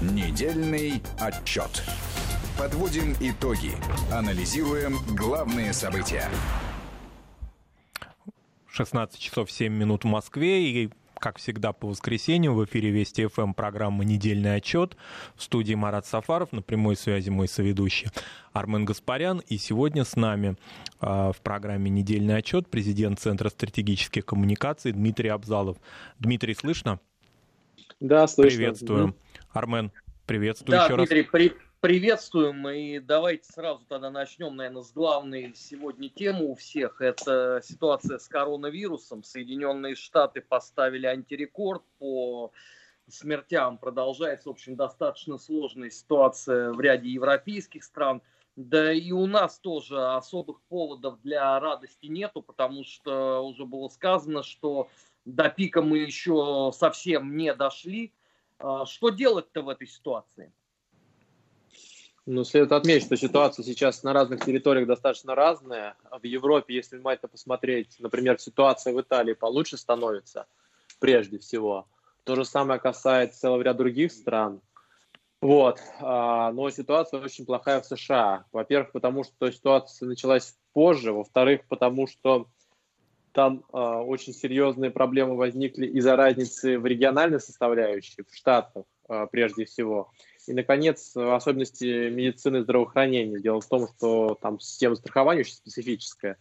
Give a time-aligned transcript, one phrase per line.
[0.00, 1.82] Недельный отчет.
[2.58, 3.72] Подводим итоги.
[4.10, 6.24] Анализируем главные события.
[8.68, 13.52] 16 часов 7 минут в Москве и как всегда, по воскресеньям в эфире Вести ФМ
[13.52, 14.96] программа «Недельный отчет».
[15.36, 18.08] В студии Марат Сафаров, на прямой связи мой соведущий
[18.54, 19.42] Армен Гаспарян.
[19.48, 20.56] И сегодня с нами
[21.02, 25.76] э, в программе «Недельный отчет» президент Центра стратегических коммуникаций Дмитрий Абзалов.
[26.18, 27.00] Дмитрий, слышно?
[28.00, 28.56] Да, слышно.
[28.56, 29.14] Приветствую.
[29.52, 29.90] Армен,
[30.26, 31.30] приветствую да, еще Дмитрий, раз.
[31.30, 32.68] При, приветствуем.
[32.68, 37.00] И давайте сразу тогда начнем, наверное, с главной сегодня темы у всех.
[37.00, 39.24] Это ситуация с коронавирусом.
[39.24, 42.52] Соединенные Штаты поставили антирекорд по
[43.08, 43.78] смертям.
[43.78, 48.22] Продолжается, в общем, достаточно сложная ситуация в ряде европейских стран.
[48.54, 54.44] Да и у нас тоже особых поводов для радости нету, потому что уже было сказано,
[54.44, 54.88] что
[55.24, 58.12] до пика мы еще совсем не дошли.
[58.60, 60.52] А, что делать-то в этой ситуации?
[62.26, 65.96] Ну, следует отметить, что ситуация сейчас на разных территориях достаточно разная.
[66.10, 70.46] В Европе, если внимательно посмотреть, например, ситуация в Италии получше становится,
[71.00, 71.88] прежде всего.
[72.24, 74.60] То же самое касается целого ряда других стран.
[75.40, 75.80] Вот.
[76.00, 78.44] А, но ситуация очень плохая в США.
[78.52, 81.12] Во-первых, потому что ситуация началась позже.
[81.12, 82.46] Во-вторых, потому что
[83.32, 89.64] там э, очень серьезные проблемы возникли из-за разницы в региональной составляющей, в штатах э, прежде
[89.64, 90.10] всего.
[90.46, 93.38] И, наконец, особенности медицины и здравоохранения.
[93.38, 96.38] Дело в том, что там система страхования очень специфическая.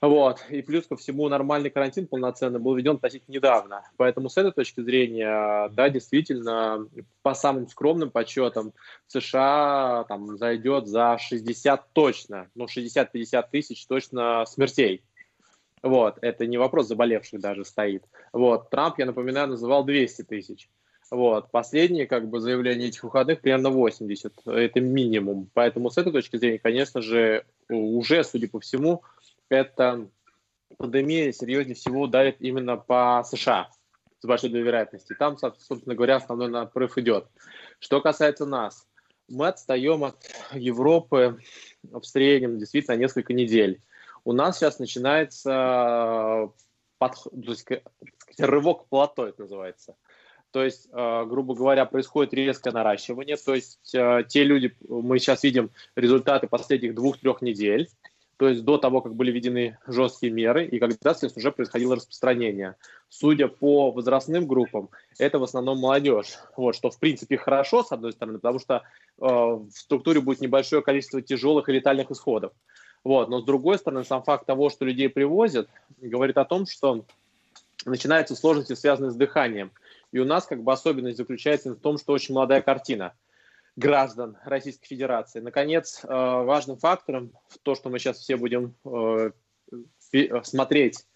[0.00, 0.44] Вот.
[0.50, 3.82] И плюс ко всему нормальный карантин полноценный был введен относительно недавно.
[3.96, 6.88] Поэтому с этой точки зрения, да, действительно,
[7.22, 8.72] по самым скромным подсчетам,
[9.06, 15.04] США там зайдет за 60 точно, ну 60-50 тысяч точно смертей
[15.82, 18.04] вот, это не вопрос заболевших даже стоит.
[18.32, 20.68] Вот, Трамп, я напоминаю, называл 200 тысяч.
[21.10, 25.50] Вот, последние как бы заявления этих выходных примерно 80, это минимум.
[25.52, 29.02] Поэтому с этой точки зрения, конечно же, уже, судя по всему,
[29.50, 30.08] эта
[30.78, 33.68] пандемия серьезнее всего ударит именно по США
[34.20, 35.14] с большой долей вероятности.
[35.18, 37.26] Там, собственно говоря, основной напрорыв идет.
[37.78, 38.86] Что касается нас,
[39.28, 40.16] мы отстаем от
[40.52, 41.38] Европы
[41.82, 43.82] в среднем действительно несколько недель
[44.24, 46.50] у нас сейчас начинается
[46.98, 47.66] подход, то есть,
[48.38, 49.96] рывок плато, это называется.
[50.52, 53.36] То есть, э, грубо говоря, происходит резкое наращивание.
[53.36, 57.88] То есть э, те люди, мы сейчас видим результаты последних двух-трех недель,
[58.36, 62.74] то есть до того, как были введены жесткие меры, и когда, соответственно, уже происходило распространение.
[63.08, 66.38] Судя по возрастным группам, это в основном молодежь.
[66.56, 68.80] Вот, что, в принципе, хорошо, с одной стороны, потому что э,
[69.20, 72.52] в структуре будет небольшое количество тяжелых и летальных исходов.
[73.04, 73.28] Вот.
[73.28, 75.68] Но с другой стороны, сам факт того, что людей привозят,
[76.00, 77.04] говорит о том, что
[77.84, 79.72] начинаются сложности, связанные с дыханием.
[80.12, 83.14] И у нас как бы особенность заключается в том, что очень молодая картина
[83.76, 85.40] граждан Российской Федерации.
[85.40, 87.32] Наконец, э, важным фактором,
[87.62, 89.30] то, что мы сейчас все будем э,
[90.42, 91.06] смотреть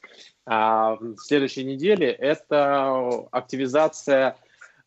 [0.47, 4.37] а, в следующей неделе, это активизация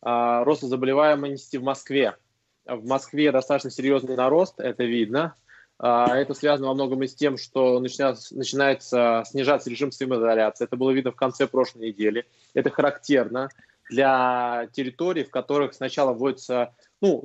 [0.02, 2.16] а, роста заболеваемости в Москве.
[2.64, 5.34] В Москве достаточно серьезный нарост, это видно.
[5.82, 10.64] А, это связано во многом и с тем, что начинается, начинается снижаться режим самоизоляции.
[10.64, 12.26] Это было видно в конце прошлой недели.
[12.52, 13.48] Это характерно
[13.88, 17.24] для территорий, в которых сначала вводится, ну,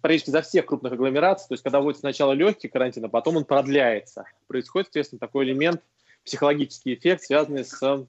[0.00, 3.44] практически за всех крупных агломераций, то есть когда вводится сначала легкий карантин, а потом он
[3.44, 4.24] продляется.
[4.46, 5.82] Происходит, естественно, такой элемент,
[6.24, 8.06] психологический эффект, связанный с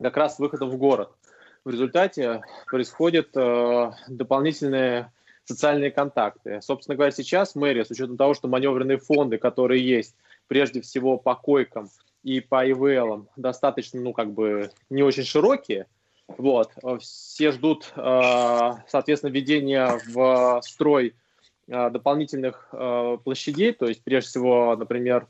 [0.00, 1.10] как раз выходом в город.
[1.64, 5.12] В результате происходит э, дополнительное
[5.48, 6.60] социальные контакты.
[6.60, 10.14] Собственно говоря, сейчас мэрия, с учетом того, что маневренные фонды, которые есть,
[10.46, 11.88] прежде всего по койкам
[12.22, 15.86] и по ИВЛам, достаточно, ну, как бы, не очень широкие,
[16.26, 21.14] вот, все ждут, э, соответственно, введения в строй
[21.66, 25.26] э, дополнительных э, площадей, то есть, прежде всего, например,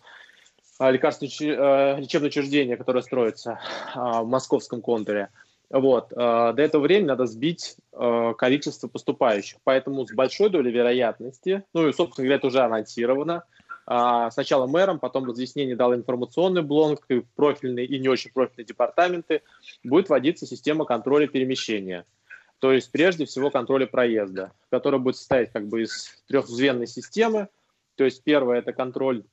[0.81, 3.61] лекарственное лечебное учреждение, которое строится
[3.95, 5.29] в московском контуре–
[5.71, 6.13] вот.
[6.13, 9.59] Э, до этого времени надо сбить э, количество поступающих.
[9.65, 13.45] Поэтому с большой долей вероятности, ну и, собственно говоря, это уже анонсировано,
[13.91, 19.41] а, сначала мэром, потом разъяснение дал информационный блок, и профильные и не очень профильные департаменты,
[19.83, 22.05] будет вводиться система контроля перемещения.
[22.59, 27.49] То есть, прежде всего, контроля проезда, который будет состоять как бы из трехзвенной системы.
[27.95, 29.25] То есть, первое– это контроль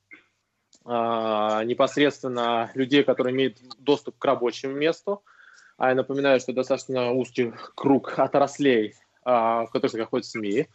[0.85, 5.23] непосредственно людей, которые имеют доступ к рабочему месту–
[5.77, 8.94] а я напоминаю, что достаточно узкий круг отраслей,
[9.24, 10.68] а, в которых находятся СМИ.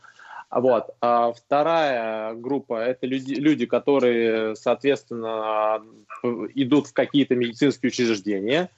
[0.50, 0.90] Вот.
[1.00, 5.82] А вторая группа– это люди, люди, которые, соответственно,
[6.54, 8.68] идут в какие-то медицинские учреждения.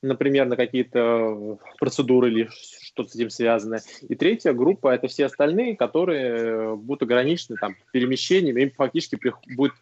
[0.00, 3.82] например, на какие-то процедуры или что-то с этим связанное.
[4.08, 9.18] И третья группа– это все остальные, которые будут ограничены там, перемещениями, им фактически
[9.56, 9.72] будет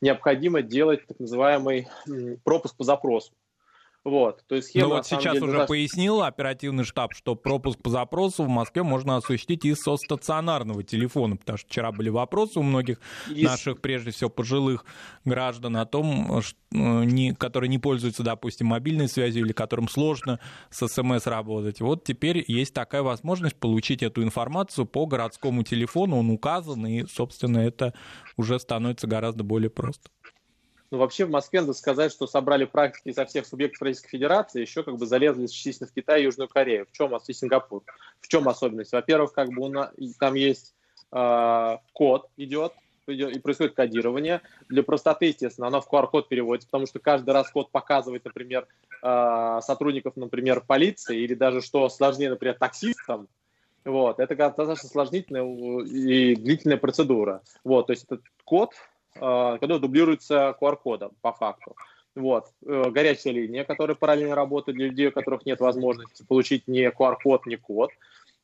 [0.00, 1.88] необходимо делать так называемый
[2.44, 3.32] пропуск по запросу.
[4.04, 5.66] Вот, то есть схема, Ну вот сейчас деле, уже да...
[5.66, 11.36] пояснил оперативный штаб, что пропуск по запросу в Москве можно осуществить и со стационарного телефона,
[11.36, 13.44] потому что вчера были вопросы у многих Есть...
[13.44, 14.84] наших, прежде всего, пожилых
[15.24, 20.38] граждан о том, что, э, не, которые не пользуются, допустим, мобильной связью или которым сложно
[20.68, 21.80] с СМС работать.
[21.80, 27.56] Вот теперь есть такая возможность получить эту информацию по городскому телефону, он указан, и, собственно,
[27.56, 27.94] это
[28.36, 30.10] уже становится гораздо более просто.
[30.94, 34.84] Ну, вообще в Москве надо сказать, что собрали практики со всех субъектов Российской Федерации, еще
[34.84, 36.86] как бы залезли частично в Китай и Южную Корею.
[36.86, 37.82] В чем, и Сингапур.
[38.20, 38.92] В чем особенность?
[38.92, 40.72] Во-первых, как бы у нас, там есть
[41.10, 42.74] э, код идет,
[43.08, 44.40] и происходит кодирование.
[44.68, 48.68] Для простоты, естественно, оно в QR-код переводится, потому что каждый раз код показывает, например,
[49.02, 53.26] э, сотрудников, например, полиции, или даже, что сложнее, например, таксистам,
[53.84, 55.42] вот, это достаточно сложнительная
[55.82, 57.42] и длительная процедура.
[57.64, 58.70] Вот, то есть этот код
[59.14, 61.76] который дублируется QR-кодом по факту.
[62.14, 62.46] Вот.
[62.64, 67.46] Э, горячая линия, которая параллельно работает для людей, у которых нет возможности получить ни QR-код,
[67.46, 67.90] ни код.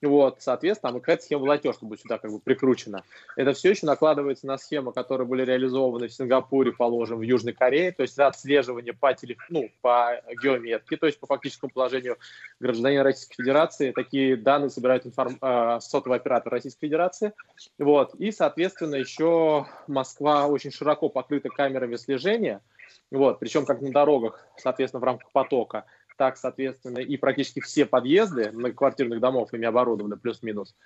[0.02, 3.04] Вот, соответственно, там какая-то схема платежка будет сюда как бы прикручена.
[3.36, 7.92] Это все еще накладывается на схемы, которые были реализованы в Сингапуре, положим, в Южной Корее,
[7.92, 9.38] то есть отслеживание по, телеф...
[9.50, 12.16] ну, по геометке, то есть по фактическому положению
[12.60, 13.92] гражданина Российской Федерации.
[13.92, 15.36] Такие данные собирает информ...
[15.40, 17.32] э, сотовый оператор Российской Федерации.
[17.78, 18.14] Вот.
[18.14, 22.62] И, соответственно, еще Москва очень широко покрыта камерами слежения,
[23.10, 25.84] вот, причем как на дорогах, соответственно, в рамках потока,
[26.20, 30.76] так, соответственно, и практически все подъезды многоквартирных домов ими оборудованы плюс-минус.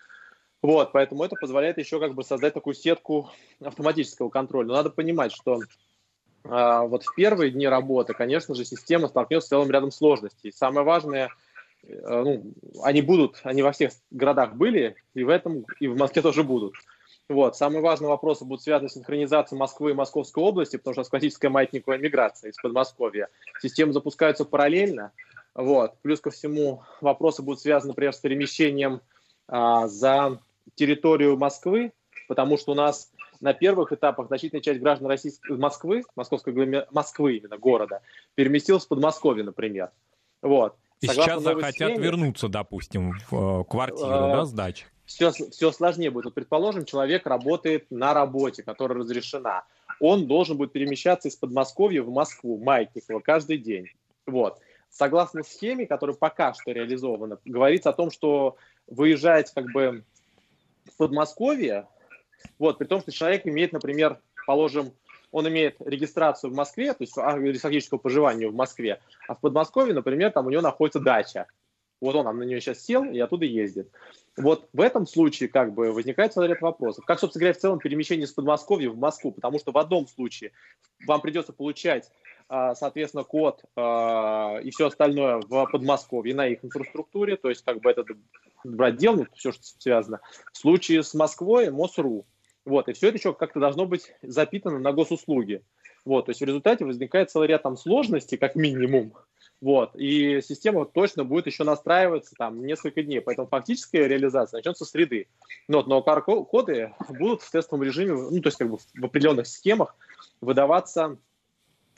[0.62, 4.68] Вот, поэтому это позволяет еще как бы создать такую сетку автоматического контроля.
[4.68, 5.58] Но надо понимать, что
[6.44, 10.52] а, вот в первые дни работы, конечно же, система столкнется с целым рядом сложностей.
[10.52, 11.30] Самое важное,
[11.82, 12.52] э, ну,
[12.84, 16.74] они будут, они во всех городах были, и в этом, и в Москве тоже будут.
[17.28, 17.56] Вот.
[17.56, 21.98] Самые важные вопросы будут связаны с синхронизацией Москвы и Московской области, потому что классическая маятниковая
[21.98, 23.28] миграция из Подмосковья.
[23.62, 25.12] Системы запускаются параллельно.
[25.54, 25.94] Вот.
[26.02, 29.00] Плюс ко всему вопросы будут связаны, например, с перемещением
[29.48, 30.38] а, за
[30.74, 31.92] территорию Москвы,
[32.28, 33.10] потому что у нас
[33.40, 38.00] на первых этапах значительная часть граждан Российской, Москвы, Московской Москвы именно города,
[38.34, 39.90] переместилась в Подмосковье, например.
[40.42, 40.76] Вот.
[41.00, 44.86] И Согласно сейчас захотят схеме, вернуться, допустим, в э, квартиру, э, да, сдачи?
[45.06, 46.26] Все, все сложнее будет.
[46.26, 49.64] Вот, предположим, человек работает на работе, которая разрешена.
[50.00, 53.88] Он должен будет перемещаться из Подмосковья в Москву, Маятниково, каждый день.
[54.26, 54.58] Вот.
[54.90, 58.56] Согласно схеме, которая пока что реализована, говорится о том, что
[58.86, 60.04] выезжать как бы
[60.84, 61.88] в Подмосковье,
[62.58, 64.92] вот, при том, что человек имеет, например, положим,
[65.32, 67.14] он имеет регистрацию в Москве, то есть
[67.60, 71.46] фактического проживания в Москве, а в Подмосковье, например, там у него находится дача.
[72.00, 73.90] Вот он на нее сейчас сел и оттуда ездит.
[74.36, 77.04] Вот в этом случае как бы возникает целый ряд вопросов.
[77.04, 79.30] Как, собственно говоря, в целом перемещение из Подмосковья в Москву?
[79.30, 80.50] Потому что в одном случае
[81.06, 82.10] вам придется получать,
[82.48, 87.80] а, соответственно, код а, и все остальное в Подмосковье на их инфраструктуре, то есть как
[87.80, 88.04] бы это
[88.64, 90.20] брать дело, ну, все, что связано.
[90.52, 92.26] В случае с Москвой МОСРУ.
[92.64, 95.62] Вот, и все это еще как-то должно быть запитано на госуслуги.
[96.04, 99.14] Вот, то есть в результате возникает целый ряд там сложностей, как минимум,
[99.64, 99.96] вот.
[99.96, 103.22] И система точно будет еще настраиваться там несколько дней.
[103.22, 105.26] Поэтому фактическая реализация начнется с среды.
[105.68, 109.96] Но, но QR-коды будут в тестовом режиме, ну, то есть как бы в определенных схемах
[110.42, 111.16] выдаваться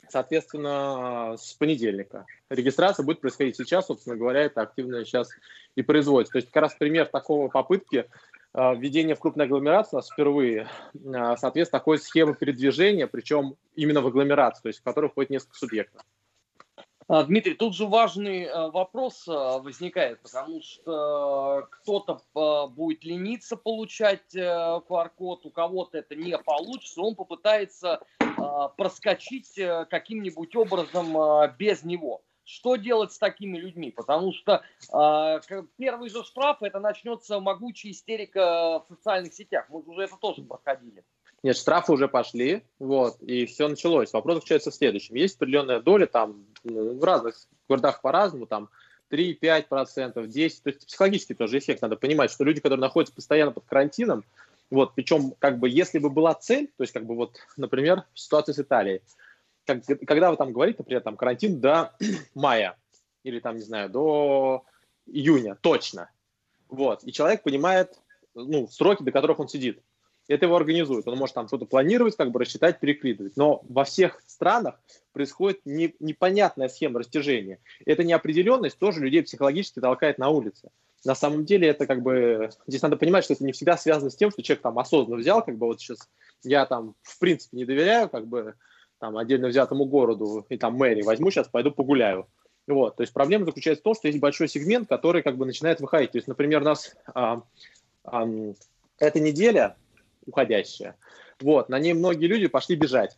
[0.09, 2.25] соответственно, с понедельника.
[2.49, 5.29] Регистрация будет происходить сейчас, собственно говоря, это активно сейчас
[5.75, 6.31] и производится.
[6.31, 8.05] То есть как раз пример такого попытки
[8.53, 10.69] а, введения в крупной агломерации у нас впервые,
[11.13, 15.57] а, соответственно, такой схемы передвижения, причем именно в агломерацию, то есть в которой входит несколько
[15.57, 16.03] субъектов.
[17.09, 23.55] А, Дмитрий, тут же важный э, вопрос э, возникает, потому что кто-то э, будет лениться
[23.55, 28.01] получать QR-код, у кого-то это не получится, он попытается
[28.77, 29.55] проскочить
[29.89, 31.15] каким-нибудь образом
[31.57, 32.21] без него.
[32.43, 33.91] Что делать с такими людьми?
[33.91, 34.63] Потому что
[35.77, 39.65] первый же штраф, это начнется могучая истерика в социальных сетях.
[39.69, 41.03] Мы уже это тоже проходили.
[41.47, 44.11] Нет, штрафы уже пошли, вот, и все началось.
[44.11, 45.15] Вопрос заключается в следующем.
[45.15, 47.37] Есть определенная доля, там, ну, в разных
[47.69, 48.67] городах по-разному, там,
[49.09, 51.81] 3-5%, 10%, то есть психологический тоже эффект.
[51.81, 54.25] Надо понимать, что люди, которые находятся постоянно под карантином,
[54.69, 58.51] вот, причем, как бы, если бы была цель, то есть, как бы, вот, например, ситуация
[58.51, 59.01] с Италией,
[59.65, 61.93] как, когда вы там говорите, например, там, карантин до
[62.35, 62.75] мая,
[63.23, 64.65] или, там, не знаю, до
[65.05, 66.09] июня, точно,
[66.67, 67.97] вот, и человек понимает,
[68.35, 69.81] ну, сроки, до которых он сидит,
[70.27, 71.07] это его организует.
[71.07, 73.37] Он может там что-то планировать, как бы рассчитать, перекидывать.
[73.37, 74.79] Но во всех странах
[75.13, 77.59] происходит не, непонятная схема растяжения.
[77.85, 80.69] Эта неопределенность тоже людей психологически толкает на улице.
[81.05, 82.49] На самом деле это как бы...
[82.67, 85.43] Здесь надо понимать, что это не всегда связано с тем, что человек там осознанно взял,
[85.43, 86.09] как бы вот сейчас
[86.43, 88.55] я там в принципе не доверяю как бы
[88.99, 92.27] там отдельно взятому городу и там мэрии, возьму сейчас, пойду погуляю.
[92.67, 95.79] Вот, то есть проблема заключается в том, что есть большой сегмент, который как бы начинает
[95.79, 96.11] выходить.
[96.11, 97.43] То есть, например, у нас а,
[98.03, 98.27] а,
[98.99, 99.77] эта неделя
[100.27, 100.95] уходящая,
[101.39, 103.17] вот, на ней многие люди пошли бежать,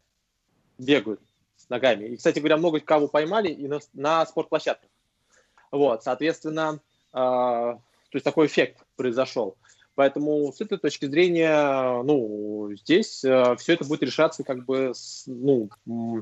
[0.77, 1.21] бегают
[1.69, 2.05] ногами.
[2.05, 4.89] И, кстати говоря, много кого поймали и на, на спортплощадках.
[5.71, 6.79] Вот, соответственно,
[7.13, 7.81] э, то
[8.13, 9.55] есть такой эффект произошел.
[9.95, 15.25] Поэтому с этой точки зрения, ну, здесь э, все это будет решаться как бы, с,
[15.27, 16.19] ну, э,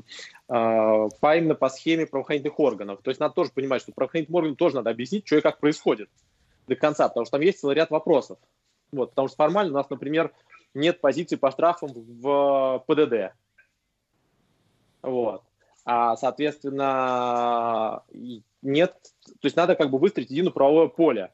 [0.48, 3.00] по именно по схеме правоохранительных органов.
[3.02, 6.10] То есть надо тоже понимать, что правоохранительным органам тоже надо объяснить, что и как происходит
[6.66, 8.38] до конца, потому что там есть целый ряд вопросов.
[8.90, 10.32] Вот, потому что формально у нас, например,
[10.74, 13.34] нет позиции по штрафам в ПДД.
[15.02, 15.42] Вот.
[15.84, 18.02] А, соответственно,
[18.62, 18.94] нет,
[19.24, 21.32] то есть надо как бы выстроить единое правовое поле,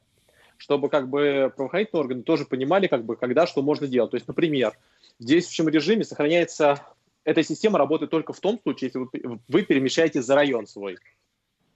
[0.57, 4.11] чтобы как бы правоохранительные органы тоже понимали, как бы, когда что можно делать.
[4.11, 4.77] То есть, например,
[5.19, 6.81] в действующем режиме сохраняется,
[7.25, 10.97] эта система работает только в том случае, если вы, вы перемещаетесь за район свой.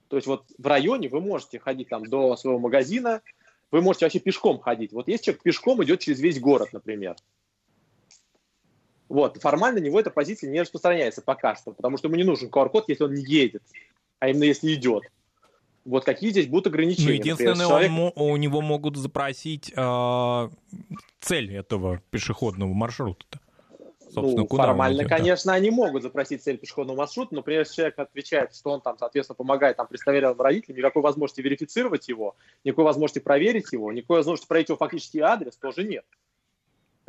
[0.08, 3.22] То есть вот в районе вы можете ходить там до своего магазина,
[3.72, 4.92] вы можете вообще пешком ходить.
[4.92, 7.16] Вот если человек пешком идет через весь город, например,
[9.10, 12.50] вот, формально на него эта позиция не распространяется пока что, потому что ему не нужен
[12.50, 13.64] QR-код, если он не едет,
[14.20, 15.04] а именно если идет.
[15.84, 17.08] Вот какие здесь будут ограничения?
[17.08, 18.14] Ну, единственное, Например, человек...
[18.16, 20.50] он, у него могут запросить э,
[21.20, 23.40] цель этого пешеходного маршрута-то.
[24.12, 25.56] Собственно, ну, куда формально, идет, конечно, да?
[25.56, 29.78] они могут запросить цель пешеходного маршрута, но прежде человек отвечает, что он там, соответственно, помогает
[29.78, 34.78] там представителям родителям, никакой возможности верифицировать его, никакой возможности проверить его, никакой возможности проверить его
[34.78, 36.06] фактический адрес тоже нет.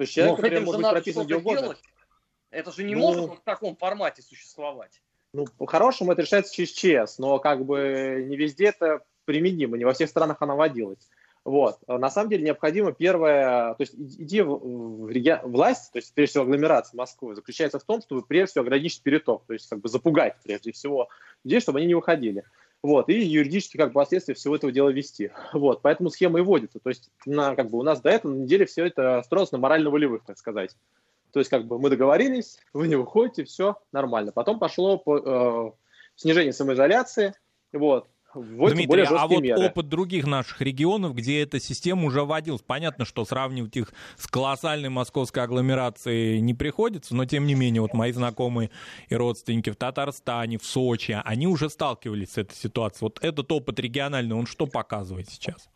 [0.01, 1.61] То есть человек, который может быть прописан где угодно.
[1.61, 1.83] Делать.
[2.51, 5.03] Это же не ну, может в таком формате существовать.
[5.35, 9.93] Ну, по-хорошему это решается через ЧС, но как бы не везде это применимо, не во
[9.93, 11.07] всех странах она водилась.
[11.45, 11.87] Вот.
[11.87, 17.35] На самом деле необходимо первое, то есть идея власти, то есть прежде всего агломерация Москвы,
[17.35, 21.11] заключается в том, чтобы прежде всего ограничить переток, то есть как бы запугать прежде всего
[21.45, 22.45] людей, чтобы они не выходили.
[22.83, 25.31] Вот, и юридически как бы последствия всего этого дела вести.
[25.53, 26.79] Вот, поэтому схема и вводится.
[26.81, 29.59] То есть на, как бы у нас до этого на неделе все это строилось на
[29.59, 30.75] морально-волевых, так сказать.
[31.33, 34.33] То есть как бы мы договорились, вы не выходите, все нормально.
[34.33, 35.73] Потом пошло по, э,
[36.17, 37.35] снижение самоизоляции,
[37.73, 39.67] вот, Дмитрий, а вот меры.
[39.67, 44.89] опыт других наших регионов, где эта система уже вводилась, понятно, что сравнивать их с колоссальной
[44.89, 48.71] московской агломерацией не приходится, но тем не менее, вот мои знакомые
[49.09, 53.01] и родственники в Татарстане, в Сочи, они уже сталкивались с этой ситуацией.
[53.03, 55.69] Вот этот опыт региональный, он что показывает сейчас?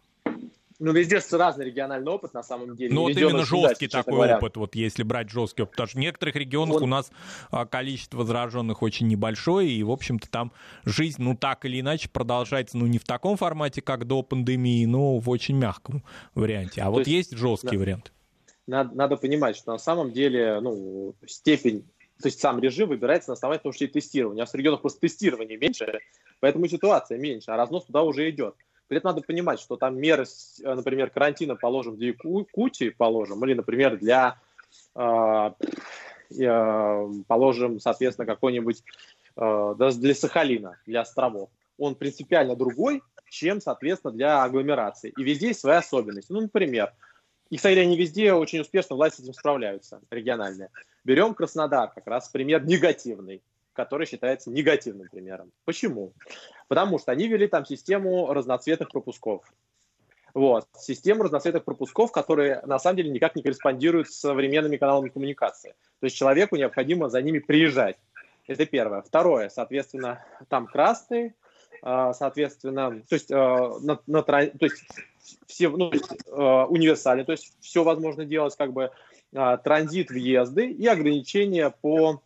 [0.85, 2.95] Ну, везде разный региональный опыт, на самом деле.
[2.95, 4.37] Ну, вот именно жесткий такой говоря.
[4.37, 5.73] опыт, вот если брать жесткий опыт.
[5.73, 6.83] Потому что в некоторых регионах вот.
[6.83, 7.11] у нас
[7.51, 10.53] а, количество зараженных очень небольшое, и, в общем-то, там
[10.85, 15.17] жизнь, ну, так или иначе продолжается, ну, не в таком формате, как до пандемии, но
[15.19, 16.83] в очень мягком варианте.
[16.83, 18.13] А То вот есть, есть жесткий да, вариант.
[18.67, 21.87] Надо, надо понимать, что на самом деле, ну, степень
[22.23, 24.45] то есть сам режим выбирается на основании того, что и тестирование.
[24.45, 25.99] А в регионах просто тестирование меньше,
[26.39, 28.55] поэтому ситуация меньше, а разнос туда уже идет.
[28.95, 33.55] При этом надо понимать, что там меры, э, например, карантина положим для Якутии, положим, или,
[33.55, 34.39] например, для,
[34.95, 35.51] э,
[36.39, 38.85] э, положим, соответственно, какой-нибудь
[39.37, 41.51] э, для Сахалина, для островов.
[41.77, 45.13] Он принципиально другой, чем, соответственно, для агломерации.
[45.19, 46.31] И везде есть свои особенности.
[46.31, 46.93] Ну, например,
[47.51, 50.71] и, кстати, они везде очень успешно власти с этим справляются, региональные.
[51.03, 53.43] Берем Краснодар, как раз пример негативный
[53.75, 55.53] который считается негативным примером.
[55.65, 56.13] Почему?
[56.69, 59.45] Потому что они ввели там систему разноцветных пропусков.
[60.33, 60.67] Вот.
[60.77, 65.75] Систему разноцветных пропусков, которые на самом деле никак не корреспондируют с современными каналами коммуникации.
[66.01, 67.97] То есть человеку необходимо за ними приезжать.
[68.47, 69.03] Это первое.
[69.03, 71.35] Второе, соответственно, там красный,
[71.83, 74.85] а, соответственно, то есть, а, на, на, то есть
[75.47, 78.91] все, ну, то есть, а, универсальный, то есть все возможно делать, как бы
[79.33, 82.23] транзит, въезды и ограничения по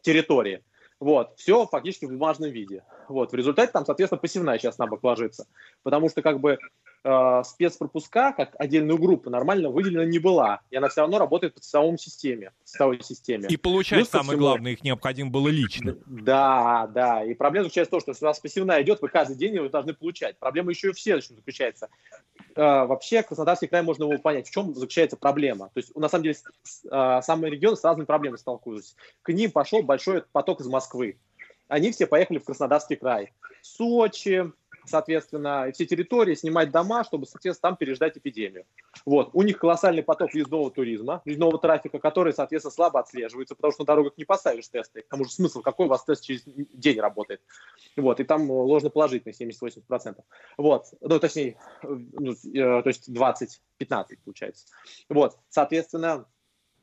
[0.00, 0.64] территории.
[1.02, 2.84] Вот, все фактически в бумажном виде.
[3.08, 5.48] Вот, в результате там, соответственно, пассивная часть на бок ложится.
[5.82, 6.58] Потому что как бы
[7.04, 10.60] э, спецпропуска, как отдельную группу, нормально выделена не была.
[10.70, 12.52] И она все равно работает по цифровой системе.
[12.64, 13.48] Цифровой системе.
[13.48, 15.96] И получать, Плюс, самое всему, главное, их необходимо было лично.
[16.06, 17.24] Да, да.
[17.24, 19.68] И проблема заключается в том, что если у вас пассивная идет, вы каждый день ее
[19.68, 20.38] должны получать.
[20.38, 21.88] Проблема еще и в следующем заключается.
[22.54, 25.70] Э, вообще, Краснодарский край можно его понять, в чем заключается проблема.
[25.74, 26.36] То есть, на самом деле,
[26.90, 28.94] э, самые регионы с разными проблемами столкнулись.
[29.22, 31.18] К ним пошел большой поток из Москвы.
[31.68, 33.32] Они все поехали в Краснодарский край.
[33.62, 34.52] Сочи,
[34.84, 38.64] соответственно, все территории, снимать дома, чтобы, соответственно, там переждать эпидемию.
[39.04, 39.30] Вот.
[39.32, 43.86] У них колоссальный поток въездного туризма, въездного трафика, который, соответственно, слабо отслеживается, потому что на
[43.86, 45.02] дорогах не поставишь тесты.
[45.02, 47.40] К тому же смысл, какой у вас тест через день работает.
[47.96, 48.20] Вот.
[48.20, 50.20] И там ложно положить на 70-80%.
[50.58, 50.86] Вот.
[51.00, 54.66] Ну, точнее, ну, э, то есть 20-15 получается.
[55.08, 55.38] Вот.
[55.48, 56.26] Соответственно,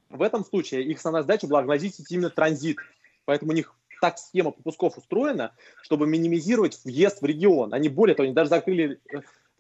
[0.10, 2.78] в этом случае их основная задача была именно транзит.
[3.26, 7.74] Поэтому у них так схема пропусков устроена, чтобы минимизировать въезд в регион.
[7.74, 9.00] Они более того, они даже закрыли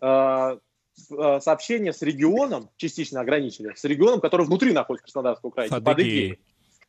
[0.01, 0.58] э,
[1.12, 5.69] э, сообщение с регионом, частично ограничили, с регионом, который внутри находится Краснодарского края.
[5.69, 6.00] Типа под.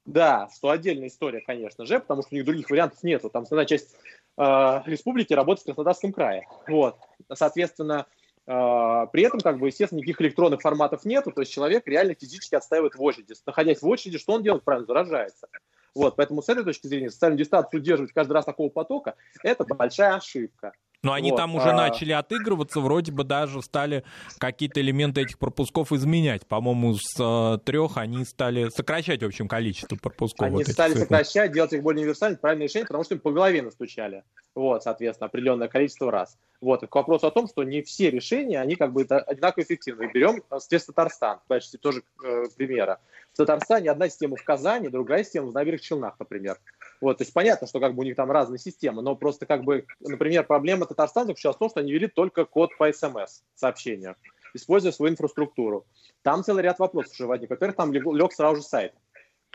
[0.07, 3.23] Да, что отдельная история, конечно же, потому что у них других вариантов нет.
[3.33, 3.95] Там основная часть
[4.39, 4.43] э,
[4.87, 6.47] республики работает в Краснодарском крае.
[6.67, 6.97] Вот.
[7.33, 8.07] Соответственно,
[8.47, 12.55] э, при этом, как бы, естественно, никаких электронных форматов нету, то есть человек реально физически
[12.55, 13.35] отстаивает в очереди.
[13.45, 14.65] Находясь в очереди, что он делает?
[14.65, 15.49] Правильно, заражается.
[15.95, 20.15] Вот, поэтому с этой точки зрения социальную дистанцию удерживать каждый раз такого потока– это большая
[20.17, 20.73] ошибка.
[21.03, 21.77] Но они вот, там уже а...
[21.77, 24.05] начали отыгрываться, вроде бы даже стали
[24.39, 26.47] какие-то элементы этих пропусков изменять.
[26.47, 30.47] По-моему, с э, трех они стали сокращать, в общем, количество пропусков.
[30.47, 31.05] Они вот стали цифр.
[31.05, 34.25] сокращать, делать их более универсальными, правильное решение, потому что им по голове настучали.
[34.55, 36.37] Вот, соответственно, определенное количество раз.
[36.61, 40.11] Вот, к вопросу о том, что не все решения, они как бы одинаково эффективны.
[40.13, 43.01] Берем, соответственно, Татарстан, в качестве тоже э, примера.
[43.33, 46.59] В Татарстане одна система в Казани, другая система в Набережных Челнах, например.
[47.01, 49.65] Вот, то есть понятно, что как бы у них там разные системы, но просто как
[49.65, 54.17] бы, например, проблема Татарстана заключалась в том, что они вели только код по смс сообщению,
[54.53, 55.87] используя свою инфраструктуру.
[56.23, 57.51] Там целый ряд вопросов уже возник.
[57.51, 58.93] Во-первых, там лег, лег сразу же сайт.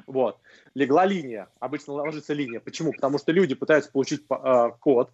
[0.07, 0.39] Вот.
[0.73, 2.59] Легла линия, обычно ложится линия.
[2.59, 2.91] Почему?
[2.91, 5.11] Потому что люди пытаются получить э, код,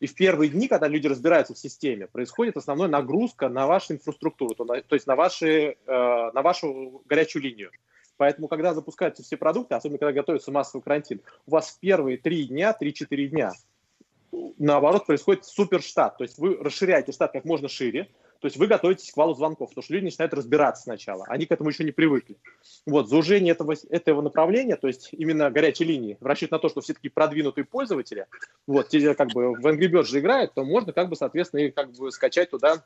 [0.00, 4.54] и в первые дни, когда люди разбираются в системе, происходит основная нагрузка на вашу инфраструктуру,
[4.54, 7.70] то, на, то есть на, ваши, э, на вашу горячую линию.
[8.16, 12.76] Поэтому, когда запускаются все продукты, особенно когда готовится массовый карантин, у вас первые три дня,
[12.78, 13.52] 3-4 дня,
[14.58, 16.16] наоборот, происходит суперштат.
[16.18, 18.08] То есть вы расширяете штат как можно шире,
[18.40, 21.24] то есть вы готовитесь к валу звонков, потому что люди начинают разбираться сначала.
[21.28, 22.36] Они к этому еще не привыкли.
[22.84, 26.82] Вот, заужение этого, этого направления, то есть именно горячей линии, в расчет на то, что
[26.82, 28.26] все таки продвинутые пользователи,
[28.66, 31.70] вот, те, как бы в Angry Birds же играют, то можно, как бы, соответственно, и
[31.70, 32.84] как бы скачать туда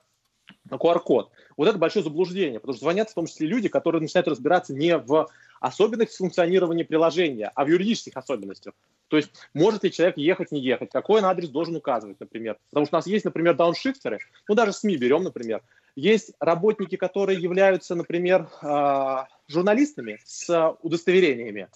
[0.70, 1.30] QR-код.
[1.56, 4.96] Вот это большое заблуждение, потому что звонят в том числе люди, которые начинают разбираться не
[4.96, 5.28] в
[5.60, 8.74] особенностях функционирования приложения, а в юридических особенностях.
[9.08, 12.58] То есть, может ли человек ехать, не ехать, какой он адрес должен указывать, например.
[12.70, 14.18] Потому что у нас есть, например, дауншифтеры,
[14.48, 15.62] ну даже СМИ берем, например.
[15.96, 21.68] Есть работники, которые являются, например, а, журналистами с удостоверениями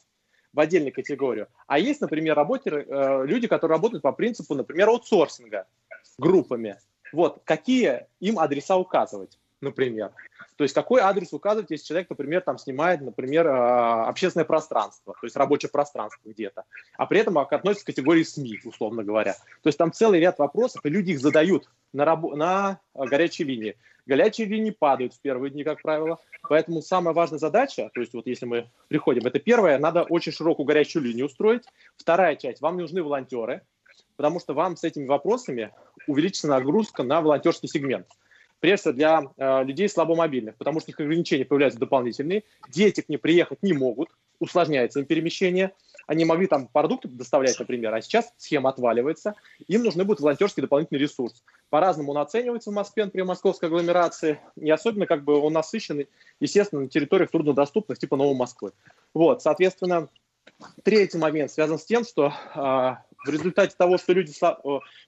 [0.52, 1.48] в отдельную категорию.
[1.66, 5.66] А есть, например, работеры, э, люди, которые работают по принципу, например, аутсорсинга
[6.18, 6.78] группами.
[7.12, 10.12] Вот, какие им адреса указывать, например.
[10.56, 15.26] То есть какой адрес указывать, если человек, например, там снимает, например, а, общественное пространство, то
[15.26, 16.64] есть рабочее пространство где-то,
[16.96, 19.34] а при этом относится к категории СМИ, условно говоря.
[19.62, 23.76] То есть там целый ряд вопросов, и люди их задают на, раб- на горячей линии.
[24.04, 26.18] Горячие линии падают в первые дни, как правило.
[26.48, 30.66] Поэтому самая важная задача, то есть вот если мы приходим, это первое, надо очень широкую
[30.66, 31.62] горячую линию устроить.
[31.96, 33.62] Вторая часть, вам нужны волонтеры,
[34.16, 35.72] потому что вам с этими вопросами
[36.06, 38.06] увеличится нагрузка на волонтерский сегмент.
[38.60, 42.44] Прежде всего для э, людей слабомобильных, потому что их ограничения появляются дополнительные.
[42.68, 45.72] Дети к ним приехать не могут, усложняется им перемещение.
[46.06, 49.34] Они могли там продукты доставлять, например, а сейчас схема отваливается.
[49.66, 51.42] Им нужны будет волонтерский дополнительный ресурс.
[51.70, 54.38] По-разному он оценивается в Москве, например, московской агломерации.
[54.56, 56.06] И особенно как бы он насыщен,
[56.38, 58.72] естественно, на территориях труднодоступных, типа Новой Москвы.
[59.14, 60.08] Вот, соответственно,
[60.82, 64.32] третий момент связан с тем, что э, в результате того, что люди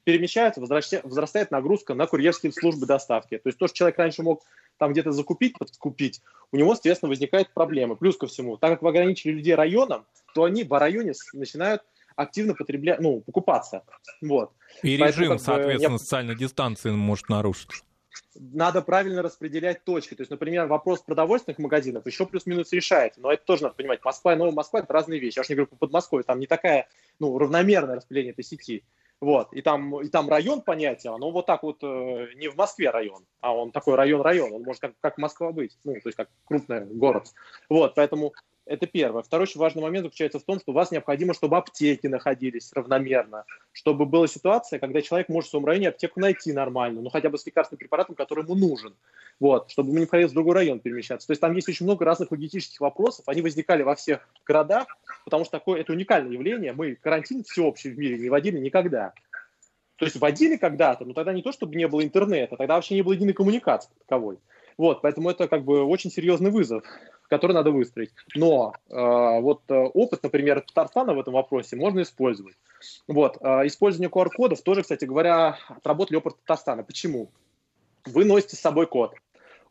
[0.04, 3.38] перемещаются, возрастает нагрузка на курьерские службы доставки.
[3.38, 4.42] То есть то, что человек раньше мог
[4.78, 6.20] там где-то закупить, подкупить,
[6.52, 7.96] у него, соответственно, возникают проблемы.
[7.96, 11.82] Плюс ко всему, так как вы ограничили людей районом, то они в районе начинают
[12.16, 13.82] активно потреблять, ну, покупаться.
[14.20, 14.52] Вот.
[14.82, 15.98] И Поэтому, режим, соответственно, я...
[15.98, 17.82] социальной дистанции может нарушиться
[18.34, 20.14] надо правильно распределять точки.
[20.14, 23.20] То есть, например, вопрос продовольственных магазинов еще плюс-минус решается.
[23.20, 24.04] Но это тоже надо понимать.
[24.04, 25.38] Москва и Новая Москва– это разные вещи.
[25.38, 28.84] Я уж не говорю по Подмосковью, там не такая ну, равномерное распределение этой сети.
[29.20, 29.52] Вот.
[29.52, 33.24] И, там, и там район понятие, оно вот так вот э, не в Москве район,
[33.40, 34.52] а он такой район-район.
[34.52, 37.32] Он может как, как Москва быть, ну, то есть как крупный город.
[37.68, 38.34] Вот, поэтому
[38.66, 39.22] это первое.
[39.22, 43.44] Второй очень важный момент заключается в том, что у вас необходимо, чтобы аптеки находились равномерно,
[43.72, 47.38] чтобы была ситуация, когда человек может в своем районе аптеку найти нормально, ну хотя бы
[47.38, 48.94] с лекарственным препаратом, который ему нужен,
[49.38, 51.26] вот, чтобы ему не приходилось в другой район перемещаться.
[51.26, 54.86] То есть там есть очень много разных логистических вопросов, они возникали во всех городах,
[55.24, 56.72] потому что такое это уникальное явление.
[56.72, 59.12] Мы карантин всеобщий в мире не вводили никогда.
[59.96, 63.02] То есть вводили когда-то, но тогда не то, чтобы не было интернета, тогда вообще не
[63.02, 64.38] было единой коммуникации таковой.
[64.76, 66.82] Вот, поэтому это как бы очень серьезный вызов
[67.28, 68.10] который надо выстроить.
[68.34, 72.56] Но э, вот э, опыт, например, Татарстана в этом вопросе можно использовать.
[73.08, 76.82] Вот, э, использование QR-кодов тоже, кстати говоря, отработали опыт Татарстана.
[76.82, 77.30] Почему?
[78.04, 79.14] Вы носите с собой код.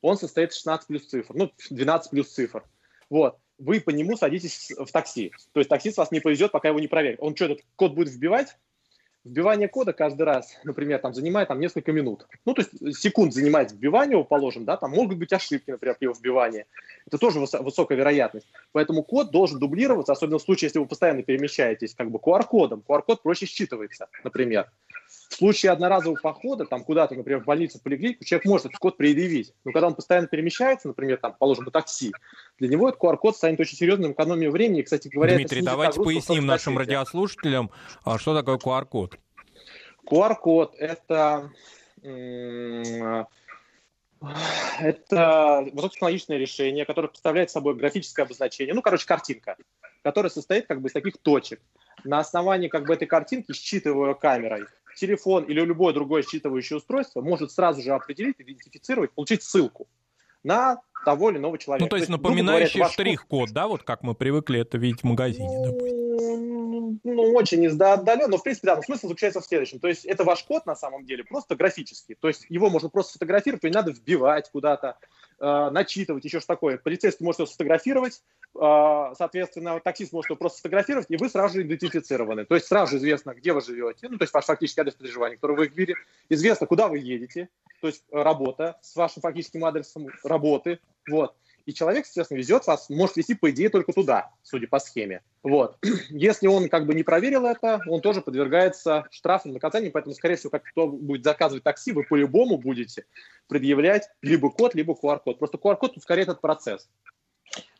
[0.01, 2.63] Он состоит из 16 плюс цифр, ну, 12 плюс цифр.
[3.09, 3.37] Вот.
[3.59, 5.31] Вы по нему садитесь в такси.
[5.53, 7.19] То есть таксист вас не повезет, пока его не проверит.
[7.21, 8.57] Он что, этот код будет вбивать?
[9.25, 12.27] Вбивание кода каждый раз, например, там занимает там, несколько минут.
[12.45, 16.13] Ну, то есть секунд занимает вбивание положим, да, там могут быть ошибки, например, при его
[16.13, 16.65] вбивании.
[17.07, 18.47] Это тоже выс- высокая вероятность.
[18.73, 22.83] Поэтому код должен дублироваться, особенно в случае, если вы постоянно перемещаетесь как бы QR-кодом.
[22.85, 24.69] QR-код проще считывается, например.
[25.33, 28.97] В случае одноразового похода, там куда-то, например, в больницу, в поликлинику, человек может этот код
[28.97, 29.51] предъявить.
[29.65, 32.11] Но когда он постоянно перемещается, например, там, положим, на такси,
[32.59, 34.81] для него этот QR-код станет очень серьезным экономией времени.
[34.81, 37.71] И, кстати говоря, Дмитрий, давайте поясним нашим радиослушателям,
[38.03, 39.17] а что такое QR-код.
[40.05, 41.49] QR-код– это
[44.79, 49.57] это высокотехнологичное решение, которое представляет собой графическое обозначение, ну, короче, картинка,
[50.03, 51.59] которая состоит как бы из таких точек.
[52.03, 57.51] На основании как бы этой картинки, считывая камерой, телефон или любое другое считывающее устройство может
[57.51, 59.87] сразу же определить, идентифицировать, получить ссылку
[60.43, 61.85] на того или иного человека.
[61.85, 65.03] Ну, то есть, то есть напоминающий штрих-код, да, вот как мы привыкли это видеть в
[65.05, 66.03] магазине, допустим?
[67.03, 69.79] Ну, очень отдаленно, но, в принципе, да, но смысл заключается в следующем.
[69.79, 72.15] То есть, это ваш код, на самом деле, просто графический.
[72.15, 74.97] То есть, его можно просто сфотографировать, не надо вбивать куда-то,
[75.39, 76.77] э, начитывать, еще что такое.
[76.77, 78.21] Полицейский может его сфотографировать,
[78.55, 82.45] э, соответственно, таксист может его просто сфотографировать, и вы сразу же идентифицированы.
[82.45, 85.35] То есть, сразу же известно, где вы живете, ну, то есть, ваш фактический адрес проживания,
[85.35, 85.95] который вы вбили,
[86.29, 87.49] известно, куда вы едете,
[87.81, 91.35] то есть, работа с вашим фактическим адресом работы, вот.
[91.65, 95.21] И человек, естественно, везет вас, может вести, по идее, только туда, судя по схеме.
[95.43, 95.77] Вот.
[96.09, 100.49] Если он как бы не проверил это, он тоже подвергается штрафам, наказаниям, поэтому, скорее всего,
[100.49, 103.05] как кто будет заказывать такси, вы по-любому будете
[103.47, 105.39] предъявлять либо код, либо QR-код.
[105.39, 106.89] Просто QR-код ускоряет этот процесс.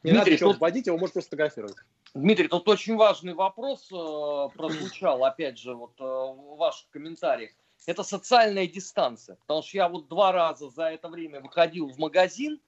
[0.04, 0.60] Не Дмитрий, надо еще тут...
[0.60, 1.76] вводить, его можно просто фотографировать.
[2.14, 7.52] Дмитрий, тут очень важный вопрос э, прозвучал, опять же, вот э, в ваших комментариях.
[7.86, 9.36] Это социальная дистанция.
[9.38, 12.62] Потому что я вот два раза за это время выходил в магазин,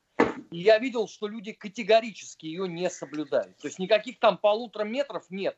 [0.52, 3.58] и я видел, что люди категорически ее не соблюдают.
[3.58, 5.58] То есть никаких там полутора метров нет.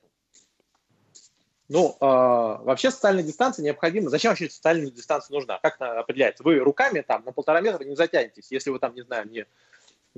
[1.70, 4.10] Ну, э, вообще социальная дистанция необходима.
[4.10, 5.60] Зачем вообще социальная дистанция нужна?
[5.60, 6.44] Как она определяется?
[6.44, 9.46] Вы руками там на полтора метра не затянетесь, если вы там, не знаю, не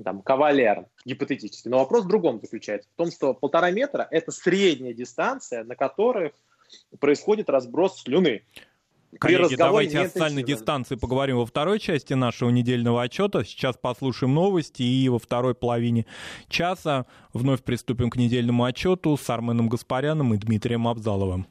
[0.02, 1.68] там, кавалер, гипотетически.
[1.68, 2.88] Но вопрос в другом заключается.
[2.94, 6.32] В том, что полтора метра– это средняя дистанция, на которой
[7.00, 8.44] происходит разброс слюны.
[9.18, 13.44] Коллеги, давайте о социальной дистанции поговорим во второй части нашего недельного отчета.
[13.44, 16.06] Сейчас послушаем новости и во второй половине
[16.48, 21.46] часа вновь приступим к недельному отчету с Арменом Гаспаряном и Дмитрием Абзаловым.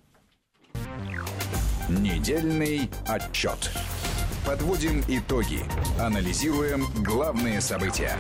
[1.90, 3.72] Недельный отчет.
[4.46, 5.60] Подводим итоги.
[6.00, 8.16] Анализируем главные события.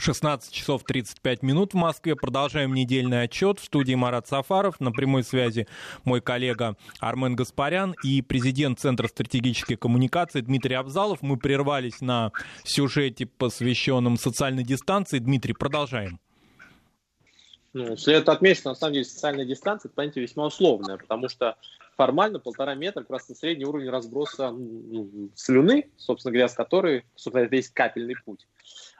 [0.00, 2.16] 16 часов 35 минут в Москве.
[2.16, 3.60] Продолжаем недельный отчет.
[3.60, 4.80] В студии Марат Сафаров.
[4.80, 5.68] На прямой связи
[6.04, 11.20] мой коллега Армен Гаспарян и президент Центра стратегической коммуникации Дмитрий Абзалов.
[11.20, 12.32] Мы прервались на
[12.64, 15.18] сюжете, посвященном социальной дистанции.
[15.18, 16.18] Дмитрий, продолжаем.
[17.72, 21.56] Ну, следует отметить, что на самом деле социальная дистанция это понятие весьма условное, потому что
[22.00, 27.44] формально полтора метра как раз средний уровень разброса ну, слюны, собственно говоря, с которой, собственно,
[27.44, 28.46] это есть капельный путь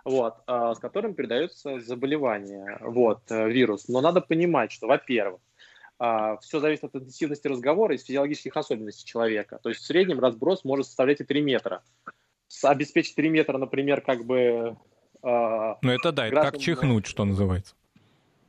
[0.05, 3.89] вот, а, с которым передается заболевание, вот, э, вирус.
[3.89, 5.41] Но надо понимать, что, во-первых,
[5.99, 9.61] а, все зависит от интенсивности разговора и физиологических особенностей человека.
[9.63, 11.83] То есть в среднем разброс может составлять и 3 метра.
[12.63, 14.77] Обеспечить 3 метра, например, как бы...
[15.23, 17.75] А, ну это да, это как чихнуть, что называется.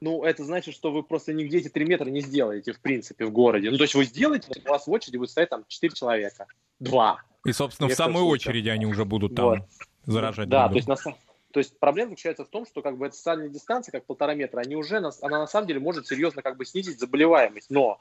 [0.01, 3.31] Ну, это значит, что вы просто нигде эти 3 метра не сделаете, в принципе, в
[3.31, 3.69] городе.
[3.69, 6.47] Ну, то есть вы сделаете, у вас в очереди будет стоять там 4 человека.
[6.79, 7.21] Два.
[7.45, 9.59] И, собственно, в самой очереди они уже будут там вот.
[10.05, 10.49] заражать.
[10.49, 13.49] Да, то есть на, то есть проблема заключается в том, что как бы эта социальная
[13.49, 16.99] дистанция, как полтора метра, они уже, она на самом деле может серьезно как бы снизить
[16.99, 17.99] заболеваемость, но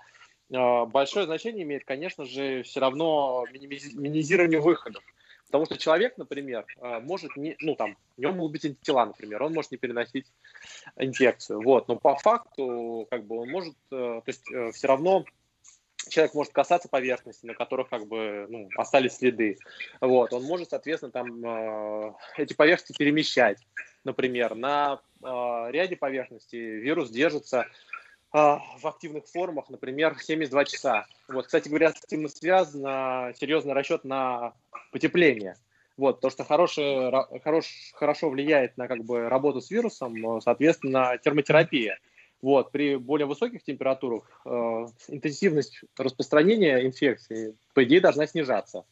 [0.51, 5.03] э, большое значение имеет, конечно же, все равно минимизирование выходов.
[5.51, 9.43] Потому что человек, например, э, может не, ну там, у него могут быть антитела, например,
[9.43, 10.27] он может не переносить
[10.97, 15.25] инфекцию, вот, но по факту, как бы он может, э, то есть э, все равно
[16.09, 19.59] человек может касаться поверхности, на которых как бы ну, остались следы.
[20.01, 23.59] Вот, он может, соответственно, там эти поверхности перемещать.
[24.05, 27.67] Например, на ряде поверхностей вирус держится
[28.33, 31.07] в активных формах, например, 72 часа.
[31.29, 32.83] Вот, кстати говоря, с этим связан
[33.35, 34.53] серьезный расчет на
[34.93, 35.57] потепление.
[35.97, 41.99] Вот, то, что хорошее, хорош, хорошо влияет на как бы, работу с вирусом, соответственно, термотерапия.
[42.41, 44.49] Вот, при более высоких температурах э,
[45.09, 48.85] интенсивность распространения инфекции, по идее, должна снижаться.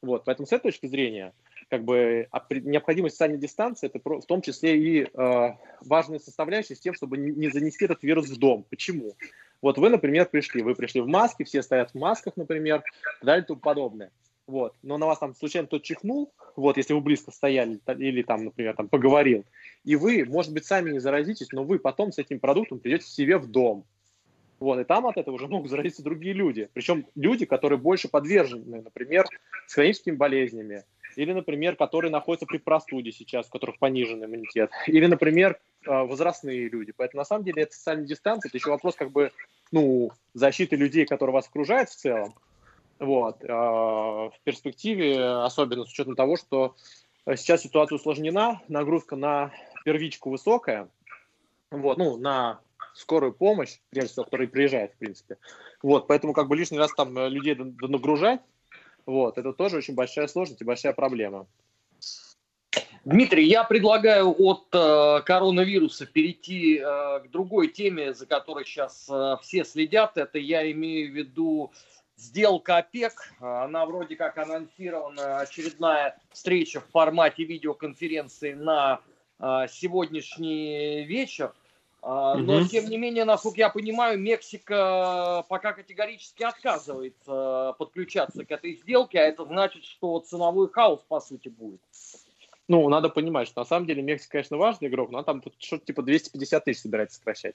[0.00, 1.32] Вот, поэтому с этой точки зрения,
[1.74, 6.94] как бы необходимость социальной дистанции, это в том числе и э, важная составляющая с тем,
[6.94, 8.64] чтобы не занести этот вирус в дом.
[8.70, 9.14] Почему?
[9.60, 12.84] Вот вы, например, пришли, вы пришли в маске, все стоят в масках, например,
[13.22, 14.12] и далее и тому подобное.
[14.46, 14.74] Вот.
[14.82, 18.76] Но на вас там случайно кто-то чихнул, вот, если вы близко стояли, или там, например,
[18.76, 19.44] там поговорил,
[19.82, 23.36] и вы, может быть, сами не заразитесь, но вы потом с этим продуктом придете себе
[23.36, 23.84] в дом.
[24.60, 26.68] Вот, и там от этого уже могут заразиться другие люди.
[26.72, 29.26] Причем люди, которые больше подвержены, например,
[29.66, 30.84] с хроническими болезнями,
[31.16, 36.68] или, например, которые находятся при простуде сейчас, у которых пониженный иммунитет, или, например, а, возрастные
[36.68, 36.92] люди.
[36.96, 39.30] Поэтому, на самом деле, это социальная дистанция, это еще вопрос как бы,
[39.72, 42.34] ну, защиты людей, которые вас окружают в целом.
[42.98, 43.44] Вот.
[43.48, 46.74] А, в перспективе, особенно с учетом того, что
[47.36, 49.52] сейчас ситуация усложнена, нагрузка на
[49.84, 50.88] первичку высокая,
[51.70, 52.60] вот, ну, на
[52.94, 55.36] скорую помощь, прежде всего, которая приезжает, в принципе.
[55.82, 58.40] Вот, поэтому как бы лишний раз там э, людей нагружать,
[59.06, 61.46] вот, это тоже очень большая сложность и большая проблема.
[63.04, 69.36] Дмитрий, я предлагаю от э, коронавируса перейти э, к другой теме, за которой сейчас э,
[69.42, 70.16] все следят.
[70.16, 71.70] Это я имею в виду
[72.16, 73.34] сделка ОПЕК.
[73.40, 79.00] Она вроде как анонсирована очередная встреча в формате видеоконференции на
[79.38, 81.52] э, сегодняшний вечер.
[82.06, 82.66] А, но, угу.
[82.66, 89.22] тем не менее, насколько я понимаю, Мексика пока категорически отказывается подключаться к этой сделке, а
[89.22, 91.80] это значит, что ценовой хаос, по сути, будет.
[92.68, 95.86] Ну, надо понимать, что на самом деле Мексика, конечно, важный игрок, но она там что-то
[95.86, 97.54] типа 250 тысяч собирается сокращать.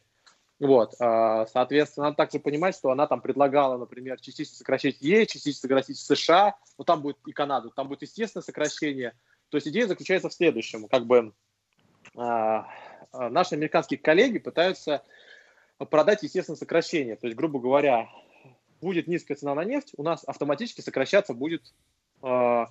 [0.60, 5.62] Вот, а, соответственно, надо также понимать, что она там предлагала, например, частично сокращать ей, частично
[5.62, 9.14] сокращать США, но там будет и Канаду, там будет естественное сокращение.
[9.50, 11.34] То есть идея заключается в следующем, как бы
[12.18, 12.68] а,
[13.14, 15.04] наши американские коллеги пытаются
[15.90, 17.16] продать естественное сокращение.
[17.16, 18.10] То есть, грубо говоря,
[18.82, 21.74] будет низкая цена на нефть, у нас автоматически сокращаться будет
[22.22, 22.66] э,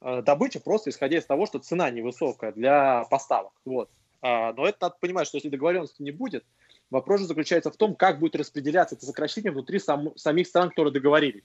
[0.00, 3.52] добыча, просто исходя из того, что цена невысокая для поставок.
[3.64, 3.90] Вот.
[4.22, 6.46] Но это надо понимать, что если договоренности не будет,
[6.90, 10.94] вопрос же заключается в том, как будет распределяться это сокращение внутри сам, самих стран, которые
[10.94, 11.44] договорились.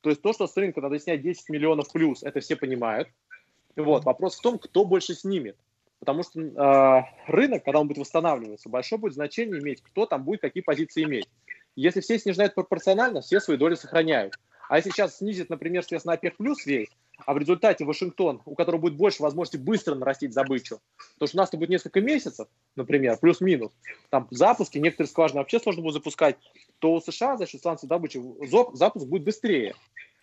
[0.00, 3.08] То есть то, что с рынка надо снять 10 миллионов плюс, это все понимают.
[3.76, 4.04] Вот.
[4.04, 5.56] Вопрос в том, кто больше снимет.
[6.04, 10.42] Потому что э, рынок, когда он будет восстанавливаться, большое будет значение иметь, кто там будет
[10.42, 11.26] какие позиции иметь.
[11.76, 14.38] Если все снижают пропорционально, все свои доли сохраняют.
[14.68, 16.90] А если сейчас снизит, например, соответственно, ОПЕК плюс весь,
[17.24, 20.80] а в результате Вашингтон, у которого будет больше возможности быстро нарастить добычу,
[21.14, 23.72] потому что у нас-то будет несколько месяцев, например, плюс-минус,
[24.10, 26.36] там запуски, некоторые скважины вообще сложно будет запускать,
[26.80, 28.20] то у США за счет станции добычи
[28.74, 29.74] запуск будет быстрее.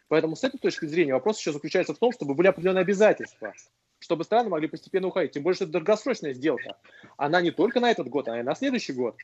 [0.10, 3.54] Поэтому с этой точки зрения вопрос еще заключается в том, чтобы были определенные обязательства
[4.02, 5.32] чтобы страны могли постепенно уходить.
[5.32, 6.78] Тем более, что это долгосрочная сделка.
[7.18, 9.16] Она не только на этот год, она и на следующий год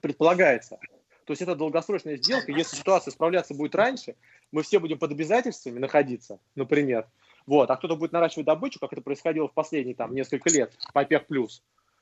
[0.00, 0.78] предполагается.
[1.24, 2.52] То есть это долгосрочная сделка.
[2.52, 4.16] Если ситуация справляться будет раньше,
[4.52, 7.06] мы все будем под обязательствами находиться, например.
[7.46, 11.02] Вот, а кто-то будет наращивать добычу, как это происходило в последние там несколько лет по
[11.02, 11.26] ОПЕК+.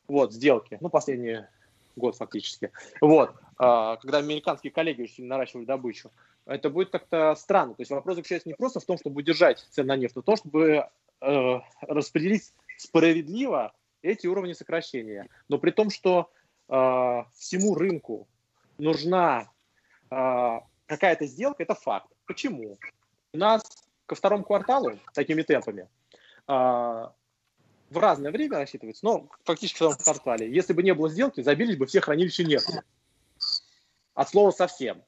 [0.08, 0.78] Вот, сделки.
[0.80, 1.44] Ну, последний
[1.94, 2.70] год фактически.
[3.00, 6.10] Вот, а, когда американские коллеги очень наращивали добычу.
[6.46, 7.74] Это будет как-то странно.
[7.74, 10.24] То есть вопрос заключается не просто в том, чтобы удержать цену на нефть, но в
[10.24, 10.88] том, чтобы
[11.22, 15.28] э, распределить справедливо эти уровни сокращения.
[15.48, 16.30] Но при том, что
[16.68, 18.28] э, всему рынку
[18.78, 19.50] нужна
[20.10, 22.10] э, какая-то сделка, это факт.
[22.26, 22.78] Почему?
[23.32, 23.62] У нас
[24.06, 25.88] ко второму кварталу такими темпами
[26.48, 27.08] э,
[27.92, 30.52] в разное время рассчитывается, но фактически в втором квартале.
[30.52, 32.82] Если бы не было сделки, забились бы все хранилища нефти.
[34.14, 35.02] От слова совсем.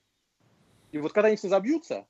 [0.92, 2.07] И вот когда они все забьются,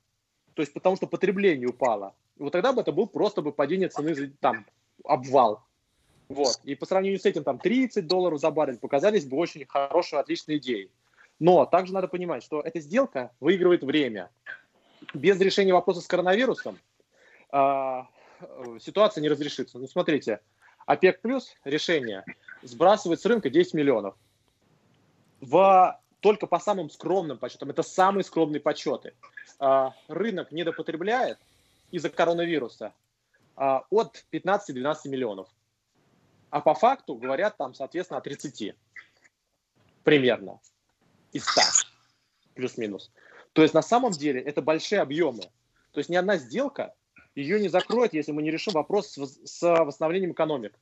[0.53, 4.33] то есть потому что потребление упало, вот тогда бы это был просто бы падение цены,
[4.39, 4.65] там,
[5.03, 5.63] обвал.
[6.27, 6.59] Вот.
[6.63, 10.57] И по сравнению с этим, там, 30 долларов за баррель показались бы очень хорошей, отличной
[10.57, 10.91] идеей.
[11.39, 14.31] Но также надо понимать, что эта сделка выигрывает время.
[15.13, 16.79] Без решения вопроса с коронавирусом
[17.51, 18.01] э,
[18.79, 19.77] ситуация не разрешится.
[19.77, 20.39] Ну, смотрите,
[20.85, 22.23] ОПЕК плюс решение
[22.63, 24.15] сбрасывает с рынка 10 миллионов.
[25.41, 29.13] В, только по самым скромным подсчетам, это самые скромные подсчеты,
[29.59, 31.37] э, рынок недопотребляет–
[31.91, 32.93] из-за коронавируса
[33.55, 35.47] а, от 15-12 миллионов.
[36.49, 38.75] А по факту говорят там, соответственно, о 30
[40.03, 40.59] примерно
[41.31, 41.61] из 100
[42.53, 43.11] плюс-минус.
[43.53, 45.43] То есть на самом деле это большие объемы.
[45.91, 46.93] То есть ни одна сделка
[47.35, 50.73] ее не закроет, если мы не решим вопрос с, восстановлением экономик.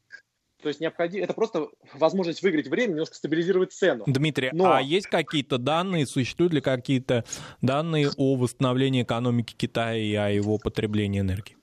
[0.63, 4.06] То есть необходимо, это просто возможность выиграть время, немножко стабилизировать цену.
[4.08, 4.71] Дмитрий, Но...
[4.71, 7.26] а есть какие-то данные, существуют ли какие-то
[7.62, 11.58] данные о восстановлении экономики Китая и о его потреблении энергии?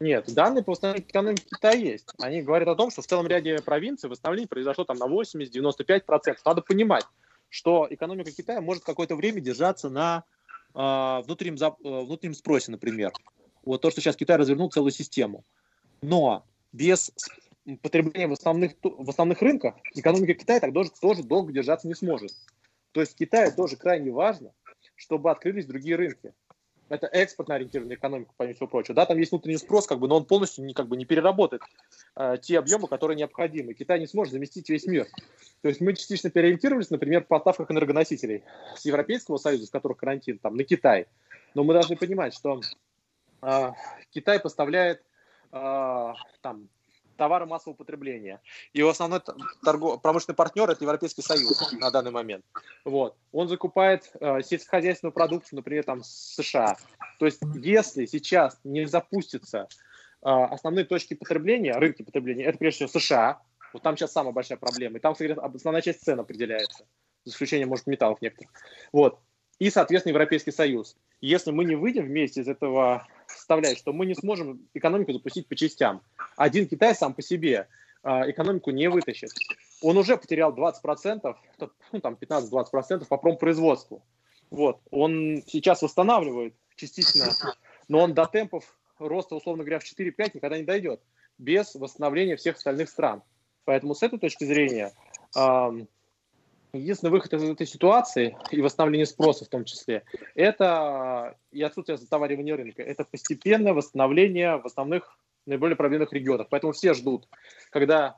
[0.00, 2.08] Нет, данные по восстановлению экономики Китая есть.
[2.18, 6.36] Они говорят о том, что в целом ряде провинций восстановление произошло там на 80-95%.
[6.42, 7.04] Надо понимать,
[7.50, 10.24] что экономика Китая может какое-то время держаться на
[10.74, 13.12] э, внутреннем, э, внутреннем спросе, например.
[13.62, 15.44] Вот то, что сейчас Китай развернул целую систему.
[16.00, 17.10] Но без
[17.82, 22.32] потребления в основных, в основных рынках экономика Китая так тоже, тоже долго держаться не сможет.
[22.92, 24.52] То есть Китаю тоже крайне важно,
[24.94, 26.32] чтобы открылись другие рынки.
[26.88, 28.94] Это экспортно ориентированная экономика, помимо всего прочего.
[28.94, 31.62] Да, там есть внутренний спрос, как бы, но он полностью не, как бы, не переработает
[32.14, 33.74] э, те объемы, которые необходимы.
[33.74, 35.06] Китай не сможет заместить весь мир.
[35.62, 38.44] То есть мы частично переориентировались, например, в поставках энергоносителей
[38.76, 41.06] с Европейского Союза, в которых карантин, там, на Китай.
[41.54, 42.60] Но мы должны понимать, что
[43.42, 43.72] э,
[44.10, 45.02] Китай поставляет
[45.50, 46.68] э, там,
[47.16, 48.40] товары массового потребления.
[48.72, 49.20] И его основной
[49.64, 50.00] торгов...
[50.02, 52.44] промышленный партнер– это Европейский Союз на данный момент.
[52.84, 53.16] Вот.
[53.32, 56.76] Он закупает э, сельскохозяйственную продукцию, например, там, США.
[57.18, 59.68] То есть если сейчас не запустятся
[60.22, 63.40] э, основные точки потребления, рынки потребления, это прежде всего США,
[63.72, 64.98] вот там сейчас самая большая проблема.
[64.98, 66.86] И там, кстати, основная часть цен определяется,
[67.24, 68.50] за исключением, может, металлов некоторых.
[68.92, 69.18] Вот.
[69.58, 70.96] И, соответственно, Европейский Союз.
[71.20, 75.54] Если мы не выйдем вместе из этого составляет, что мы не сможем экономику запустить по
[75.54, 76.02] частям.
[76.36, 77.68] Один Китай сам по себе
[78.02, 79.30] а, экономику не вытащит.
[79.82, 81.36] Он уже потерял 20%,
[81.92, 84.02] ну, там 15-20% по промпроизводству.
[84.50, 84.80] Вот.
[84.90, 87.26] Он сейчас восстанавливает частично,
[87.88, 91.00] но он до темпов роста, условно говоря, в 4-5 никогда не дойдет
[91.38, 93.22] без восстановления всех остальных стран.
[93.64, 94.92] Поэтому с этой точки зрения
[96.78, 102.56] Единственный выход из этой ситуации и восстановление спроса в том числе, это и отсутствие затоваривания
[102.56, 106.48] рынка, это постепенное восстановление в основных наиболее проблемных регионах.
[106.50, 107.28] Поэтому все ждут,
[107.70, 108.16] когда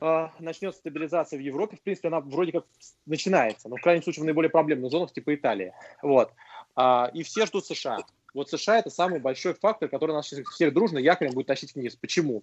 [0.00, 2.66] э, начнется стабилизация в Европе, в принципе, она вроде как
[3.06, 5.72] начинается, но в крайнем случае в наиболее проблемных зонах типа Италии.
[6.02, 6.32] Вот.
[6.74, 7.98] А, и все ждут США.
[8.34, 11.96] Вот США это самый большой фактор, который нас всех дружно якорем будет тащить вниз.
[11.96, 12.42] Почему?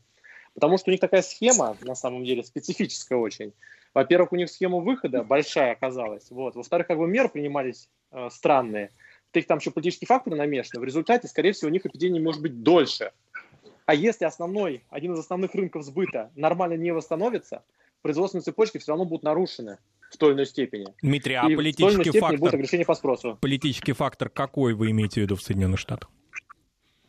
[0.56, 3.54] Потому что у них такая схема, на самом деле, специфическая очень.
[3.94, 6.30] Во-первых, у них схема выхода большая оказалась.
[6.32, 6.56] Вот.
[6.56, 8.90] Во-вторых, как бы меры принимались э, странные.
[9.30, 10.80] В-третьих, там еще политические факторы намешаны.
[10.80, 13.12] В результате, скорее всего, у них эпидемия может быть дольше.
[13.86, 17.64] А если основной, один из основных рынков сбыта нормально не восстановится,
[18.02, 19.78] производственные цепочки все равно будут нарушены
[20.10, 20.88] в той или иной степени.
[21.02, 23.38] Дмитрий, а и политический фактор, будет по спросу.
[23.42, 26.10] Политический фактор какой вы имеете в виду в Соединенных Штатах?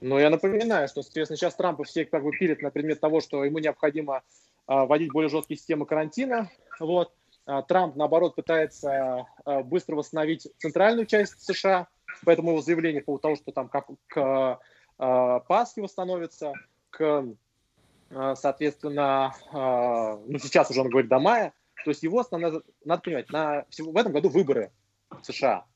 [0.01, 3.45] Ну, я напоминаю, что, соответственно, сейчас Трампа все как бы пилят на предмет того, что
[3.45, 4.23] ему необходимо
[4.67, 6.51] вводить более жесткие системы карантина.
[6.81, 7.13] Вот.
[7.47, 11.89] А, Трамп, наоборот, пытается а, быстро восстановить центральную часть США,
[12.25, 14.61] поэтому его заявление по поводу что там как, к
[14.97, 16.53] Пасхе восстановится,
[16.91, 17.25] к,
[18.37, 21.53] соответственно, ну сейчас уже он говорит до мая,
[21.85, 24.71] то есть его основная, надо понимать, на, в этом году выборы
[25.11, 25.67] в США.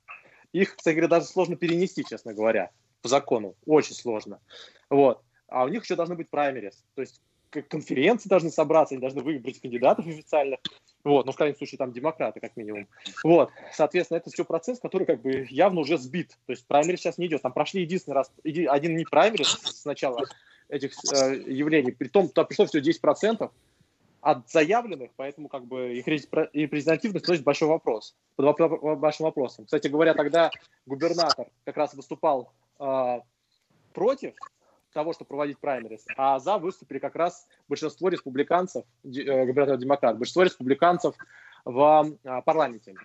[0.53, 2.71] Их, кстати говоря, даже сложно перенести, честно говоря,
[3.03, 3.57] по закону.
[3.67, 4.41] Очень сложно.
[4.89, 5.23] Вот.
[5.49, 6.85] А у них еще должны быть праймерис.
[6.95, 10.61] То есть конференции должны собраться, они должны выбрать кандидатов официальных,
[11.05, 12.89] вот, ну, в крайнем случае, там, демократы, как минимум.
[13.25, 17.19] Вот, соответственно, это все процесс, который, как бы, явно уже сбит, то есть праймери сейчас
[17.19, 20.25] не идет, там прошли единственный раз, один не праймери с начала
[20.69, 23.51] этих э, явлений, при том, туда пришло все 10%
[24.21, 28.59] от заявленных, поэтому, как бы, их репрезентативность носит большой вопрос, под
[28.99, 29.65] большим вопросом.
[29.65, 30.51] Кстати говоря, тогда
[30.87, 33.21] губернатор как раз выступал э,
[33.95, 34.35] против
[34.99, 40.43] того, чтобы проводить праймерис, а за выступили как раз большинство республиканцев, э, губернатор демократ, большинство
[40.43, 41.15] республиканцев
[41.65, 42.97] в а, парламенте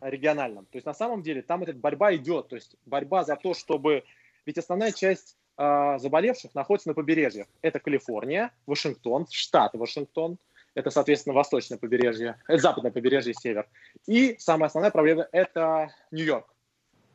[0.00, 0.66] региональном.
[0.66, 4.04] То есть на самом деле там эта борьба идет, то есть борьба за то, чтобы...
[4.46, 7.48] Ведь основная часть э, заболевших находится на побережьях.
[7.62, 10.38] Это Калифорния, Вашингтон, штат Вашингтон,
[10.74, 13.68] это, соответственно, восточное побережье, это западное побережье, север.
[14.06, 16.46] И самая основная проблема– это Нью-Йорк.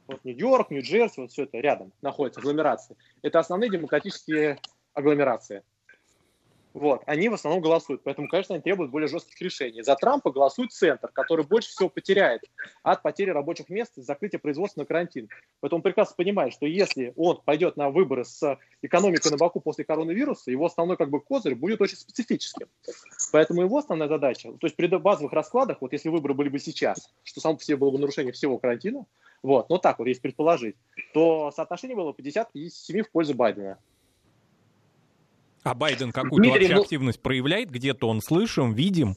[0.07, 2.95] Вот Нью-Йорк, Нью-Джерси, вот все это рядом находится, агломерации.
[3.21, 4.59] Это основные демократические
[4.93, 5.63] агломерации.
[6.73, 9.83] Вот, они в основном голосуют, поэтому, конечно, они требуют более жестких решений.
[9.83, 12.41] За Трампа голосует центр, который больше всего потеряет
[12.81, 15.29] от потери рабочих мест и закрытия производства на карантин.
[15.59, 19.85] Поэтому он прекрасно понимает, что если он пойдет на выборы с экономикой на боку после
[19.85, 22.67] коронавируса, его основной как бы козырь будет очень специфическим.
[23.31, 27.13] Поэтому его основная задача, то есть при базовых раскладах, вот если выборы были бы сейчас,
[27.23, 29.05] что само по себе было бы нарушение всего карантина,
[29.43, 30.75] вот, ну так вот, если предположить,
[31.13, 33.77] то соотношение было 50-57 в пользу Байдена.
[35.63, 36.81] А Байден какую-то Дмитрий, вообще ну...
[36.81, 37.69] активность проявляет?
[37.69, 39.15] Где-то он слышим, видим?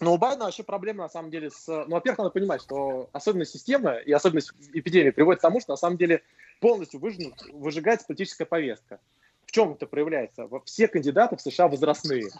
[0.00, 1.66] Ну, у Байдена вообще проблема, на самом деле, с...
[1.66, 5.76] Ну, во-первых, надо понимать, что особенность системы и особенность эпидемии приводит к тому, что, на
[5.76, 6.22] самом деле,
[6.60, 9.00] полностью выжжен, выжигается политическая повестка.
[9.46, 10.48] В чем это проявляется?
[10.64, 12.30] Все кандидаты в США возрастные.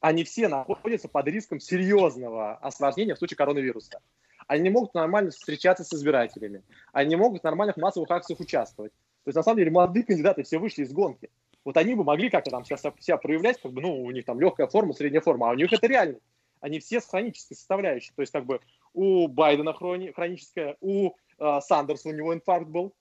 [0.00, 4.00] Они все находятся под риском серьезного осложнения в случае коронавируса.
[4.48, 6.62] Они не могут нормально встречаться с избирателями.
[6.92, 8.92] Они не могут в нормальных массовых акциях участвовать.
[9.24, 11.30] То есть, на самом деле, молодые кандидаты все вышли из гонки.
[11.64, 14.40] Вот они бы могли как-то там сейчас себя проявлять, как бы, ну, у них там
[14.40, 16.18] легкая форма, средняя форма, а у них это реально.
[16.60, 18.10] Они все с хронической составляющей.
[18.16, 18.60] То есть, как бы,
[18.94, 22.94] у Байдена хрони, хроническая, у э, Сандерса у него инфаркт был,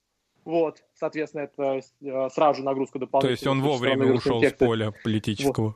[0.48, 3.36] Вот, соответственно, это э, сразу же нагрузка дополнительная.
[3.36, 5.76] То есть он вовремя ушел с поля политического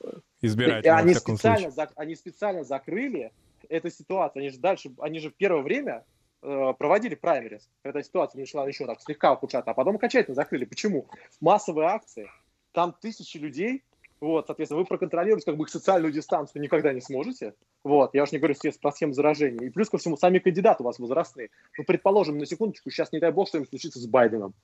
[0.00, 0.24] вот.
[0.42, 3.32] избирательного, они специально, за, они специально закрыли
[3.68, 4.40] эту ситуацию.
[4.40, 6.04] Они же дальше, они же в первое время
[6.42, 7.68] э, проводили праймерис.
[7.82, 10.64] Эта ситуация начала еще так слегка ухудшаться, а потом окончательно закрыли.
[10.64, 11.06] Почему?
[11.40, 12.28] Массовые акции,
[12.72, 13.82] там тысячи людей,
[14.20, 17.54] вот, соответственно, вы проконтролировать как бы их социальную дистанцию никогда не сможете.
[17.84, 19.66] Вот, я уж не говорю про схему заражения.
[19.66, 21.50] И плюс ко всему, сами кандидаты у вас возрастные.
[21.76, 24.54] Ну, предположим, на секундочку, сейчас, не дай бог, что-нибудь случится с Байденом.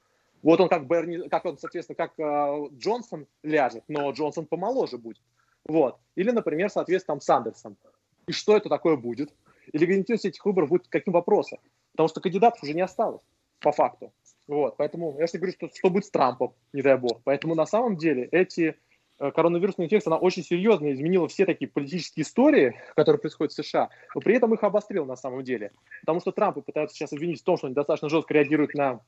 [0.42, 5.22] Вот он как Берни, как он, соответственно, как э, Джонсон ляжет, но Джонсон помоложе будет.
[5.66, 5.98] Вот.
[6.16, 7.76] Или, например, соответственно, там Сандерсон.
[8.27, 9.33] И что это такое будет?
[9.72, 11.59] И легитимность этих выборов будет каким вопросом?
[11.93, 13.22] Потому что кандидатов уже не осталось,
[13.61, 14.12] по факту.
[14.47, 14.77] Вот.
[14.77, 17.20] Поэтому я же говорю, что, что будет с Трампом, не дай бог.
[17.25, 18.77] Поэтому на самом деле эти
[19.20, 23.91] Э, коронавирусная инфекция, она очень серьезно изменила все такие политические истории, которые происходят в США,
[24.14, 25.70] но при этом их обострил на самом деле.
[26.01, 29.01] Потому что Трамп пытается сейчас обвинить в том, что он достаточно жестко реагирует на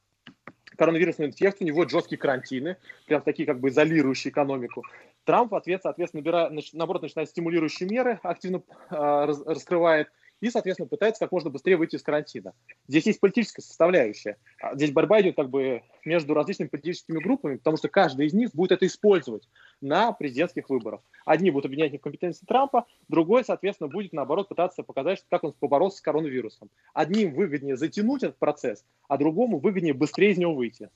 [0.76, 4.82] коронавирусную инфекцию, у него жесткие карантины, прям такие как бы изолирующие экономику.
[5.24, 10.08] Трамп в ответ, соответственно, набирает, наоборот, начинает стимулирующие меры, активно э, раскрывает
[10.40, 12.52] и, соответственно, пытается как можно быстрее выйти из карантина.
[12.88, 14.36] Здесь есть политическая составляющая.
[14.60, 18.50] А здесь борьба идет как бы между различными политическими группами, потому что каждый из них
[18.54, 19.48] будет это использовать
[19.80, 21.00] на президентских выборах.
[21.24, 25.98] Одни будут обвинять в компетенции Трампа, другой, соответственно, будет, наоборот, пытаться показать, как он поборолся
[25.98, 26.70] с коронавирусом.
[26.94, 30.90] Одним выгоднее затянуть этот процесс, а другому выгоднее быстрее из него выйти.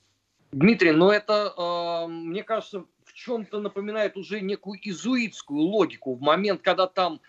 [0.51, 6.15] Дмитрий, но это, э, мне кажется, в чем-то напоминает уже некую изуитскую логику.
[6.15, 7.21] В момент, когда там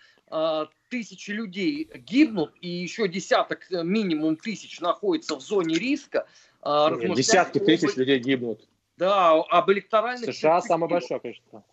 [0.93, 6.27] тысячи людей гибнут, и еще десяток, э, минимум тысяч находится в зоне риска.
[6.61, 7.65] А, Нет, десятки об...
[7.65, 8.69] тысяч людей гибнут.
[8.97, 10.35] Да, об электоральных...
[10.35, 11.65] США самое большое, конечно.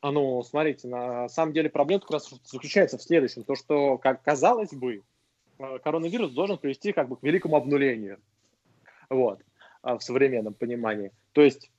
[0.00, 3.42] А ну, смотрите, на самом деле проблема как раз заключается в следующем.
[3.42, 5.02] То, что, как казалось бы,
[5.58, 8.20] э, коронавирус должен привести как бы к великому обнулению.
[9.10, 9.40] Вот.
[9.82, 11.12] В современном понимании.
[11.32, 11.70] То есть,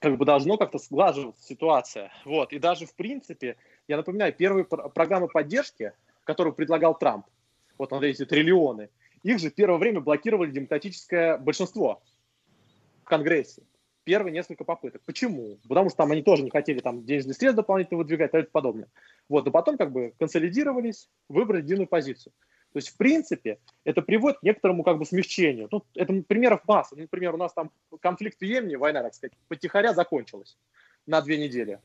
[0.00, 2.12] как бы должно как-то сглаживаться ситуация.
[2.24, 2.52] Вот.
[2.52, 3.56] И даже, в принципе,
[3.88, 5.92] я напоминаю, первые программы поддержки,
[6.24, 7.26] которую предлагал Трамп,
[7.78, 8.90] вот на эти триллионы,
[9.22, 12.02] их же первое время блокировали демократическое большинство
[13.02, 13.62] в Конгрессе.
[14.04, 15.02] Первые несколько попыток.
[15.04, 15.58] Почему?
[15.68, 18.88] Потому что там они тоже не хотели там денежные средства дополнительно выдвигать и тому подобное.
[19.28, 22.32] Вот, но потом как бы консолидировались, выбрали единую позицию.
[22.72, 25.68] То есть, в принципе, это приводит к некоторому как бы смягчению.
[25.70, 26.96] Ну, это примеров масса.
[26.96, 27.70] Например, у нас там
[28.00, 30.56] конфликт в Йемене, война, так сказать, потихоря закончилась
[31.06, 31.80] на две недели.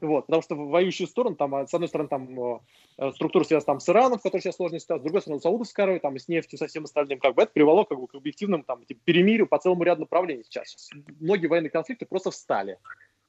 [0.00, 2.58] Вот, потому что воюющие стороны, там, а, с одной стороны, там э,
[2.98, 5.84] э, структура связана там, с Ираном, в которой сейчас сложная ситуация, с другой стороны, Саудовской
[5.84, 8.14] Аравией, там, и с нефтью, со всем остальным, как бы это привело как бы, к
[8.14, 10.68] объективному там, типа, перемирию по целому ряду направлений сейчас.
[10.68, 10.90] сейчас.
[11.18, 12.78] Многие военные конфликты просто встали.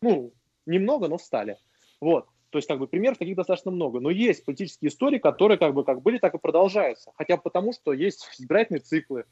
[0.02, 0.34] Ну,
[0.66, 1.58] немного, но встали.
[2.02, 2.28] Вот.
[2.50, 4.02] То есть, как бы, примеров таких достаточно много.
[4.02, 7.12] Но есть политические истории, которые как бы как были, так и продолжаются.
[7.16, 9.24] Хотя бы потому, что есть избирательные циклы,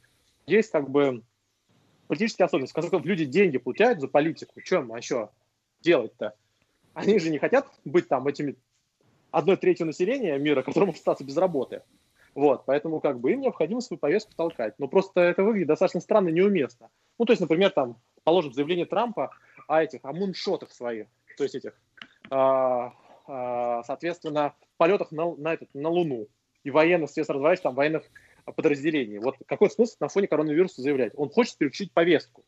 [0.48, 1.22] есть как бы
[2.08, 2.72] политические особенности.
[2.72, 4.62] В конце концов, люди деньги получают за политику.
[4.62, 5.30] Чем еще
[5.82, 6.34] делать-то?
[6.96, 8.56] Они же не хотят быть там этими
[9.30, 11.84] одной третью населения мира, которому остаться без работы.
[12.34, 14.76] Вот, поэтому как бы им необходимо свою повестку толкать.
[14.80, 16.89] Но просто это выглядит достаточно странно и неуместно.
[17.20, 19.32] Ну, то есть, например, там, положим, заявление Трампа
[19.68, 21.74] о этих, о муншотах своих, то есть этих,
[22.30, 22.93] а,
[23.28, 26.28] а, соответственно, полетах на, на, этот, на Луну
[26.64, 28.04] и военных средств развивающих там военных
[28.46, 29.18] подразделений.
[29.18, 31.14] Вот какой смысл на фоне коронавируса заявлять?
[31.16, 32.46] Он хочет переключить повестку.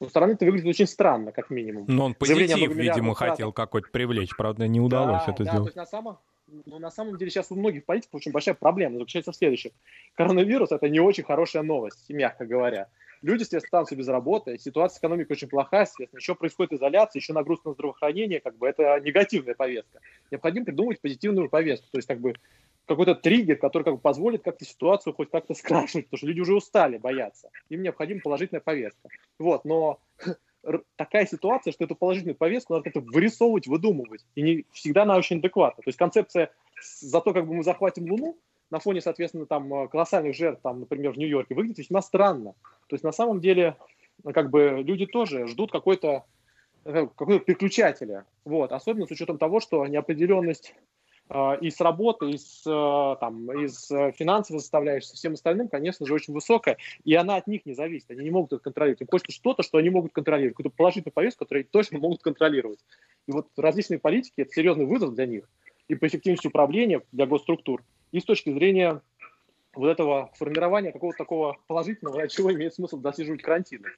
[0.00, 1.84] Со стороны это выглядит очень странно, как минимум.
[1.88, 5.74] Но он позитив, видимо, хотел какой-то привлечь, правда, не удалось да, это да, сделать.
[5.74, 6.18] То есть на самом,
[6.66, 9.72] ну, на самом деле сейчас у многих политиков очень большая проблема заключается в следующем.
[10.14, 12.88] Коронавирус– это не очень хорошая новость, мягко говоря.
[13.22, 17.68] Люди, соответственно, станутся без работы, ситуация экономики очень плохая, соответственно, еще происходит изоляция, еще нагрузка
[17.68, 19.98] на здравоохранение, как бы это негативная повестка.
[20.30, 22.34] Необходимо придумать позитивную повестку, то есть как бы
[22.88, 26.54] какой-то триггер, который как бы позволит как-то ситуацию хоть как-то скрашивать, потому что люди уже
[26.54, 27.50] устали бояться.
[27.68, 29.08] Им необходима положительная повестка.
[29.38, 30.00] Вот, но
[30.96, 34.24] такая ситуация, что эту положительную повестку надо как-то вырисовывать, выдумывать.
[34.34, 35.82] И не всегда она очень адекватна.
[35.82, 36.50] То есть концепция
[37.00, 38.36] за то, как бы мы захватим Луну,
[38.70, 42.54] на фоне, соответственно, там э, колоссальных жертв, там, например, в Нью-Йорке, выглядит весьма странно.
[42.88, 43.76] То есть на самом деле,
[44.34, 46.24] как бы люди тоже ждут какой-то
[46.84, 48.26] э, какой-то переключателя.
[48.44, 48.72] Вот.
[48.72, 50.97] Особенно с учетом того, что неопределенность Э,
[51.60, 56.06] и с работы, и с, э, там, из э, финансовой составляющей, со всем остальным, конечно
[56.06, 59.02] же, очень высокая, и она от них не зависит, они не могут это контролировать.
[59.02, 62.78] Им хочется что-то, что они могут контролировать, какую-то положительную повестку, которую они точно могут контролировать.
[63.26, 65.50] И вот различные политики– это серьезный вызов для них,
[65.88, 69.02] и по эффективности управления для госструктур, и с точки зрения
[69.74, 73.88] вот этого формирования какого-то такого положительного, чего имеет смысл досиживать карантина.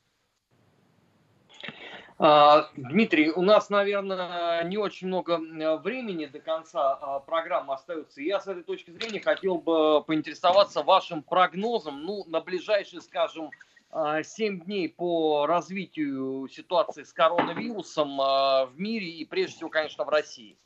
[2.23, 5.41] А, Дмитрий, у нас, наверное, не очень много
[5.79, 8.21] времени до конца а, программы остается.
[8.21, 13.51] Я с этой точки зрения хотел бы поинтересоваться вашим прогнозом ну, на ближайшие, скажем,
[13.91, 20.59] 7 дней по развитию ситуации с коронавирусом в мире и прежде всего, конечно, в России.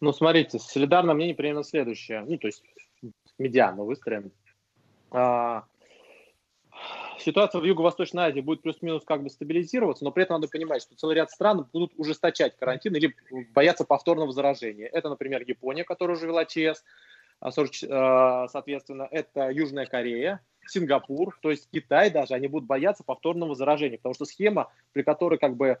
[0.00, 2.20] Ну, смотрите, солидарное мнение примерно следующее.
[2.20, 2.62] Ну, то есть
[3.38, 4.30] медиану выстроим.
[5.10, 5.64] А,
[7.18, 10.94] ситуация в Юго-Восточной Азии будет плюс-минус как бы стабилизироваться, но при этом надо понимать, что
[10.94, 13.14] целый ряд стран будут ужесточать карантин или
[13.54, 14.86] бояться повторного заражения.
[14.86, 16.84] Это, например, Япония, которая уже вела ЧС,
[17.40, 17.50] а,
[17.90, 23.98] а, соответственно, это Южная Корея, Сингапур, то есть Китай даже, они будут бояться повторного заражения,
[23.98, 25.78] потому что схема, при которой как бы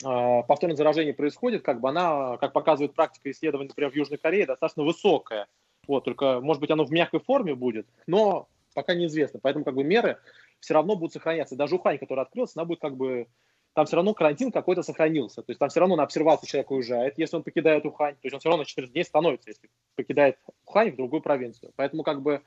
[0.00, 4.82] повторное заражение происходит, как бы она, как показывает практика исследований, например, в Южной Корее, достаточно
[4.82, 5.46] высокая.
[5.86, 9.40] Вот, только, может быть, оно в мягкой форме будет, но пока неизвестно.
[9.42, 10.18] Поэтому как бы меры
[10.60, 11.56] все равно будут сохраняться.
[11.56, 13.26] Даже Ухань, который открылся, она будет как бы
[13.74, 15.42] там все равно карантин какой-то сохранился.
[15.42, 18.14] То есть там все равно на обсервацию человек уезжает, если он покидает Ухань.
[18.14, 21.72] То есть он все равно на 14 дней становится, если покидает Ухань в другую провинцию.
[21.76, 22.42] Поэтому как бы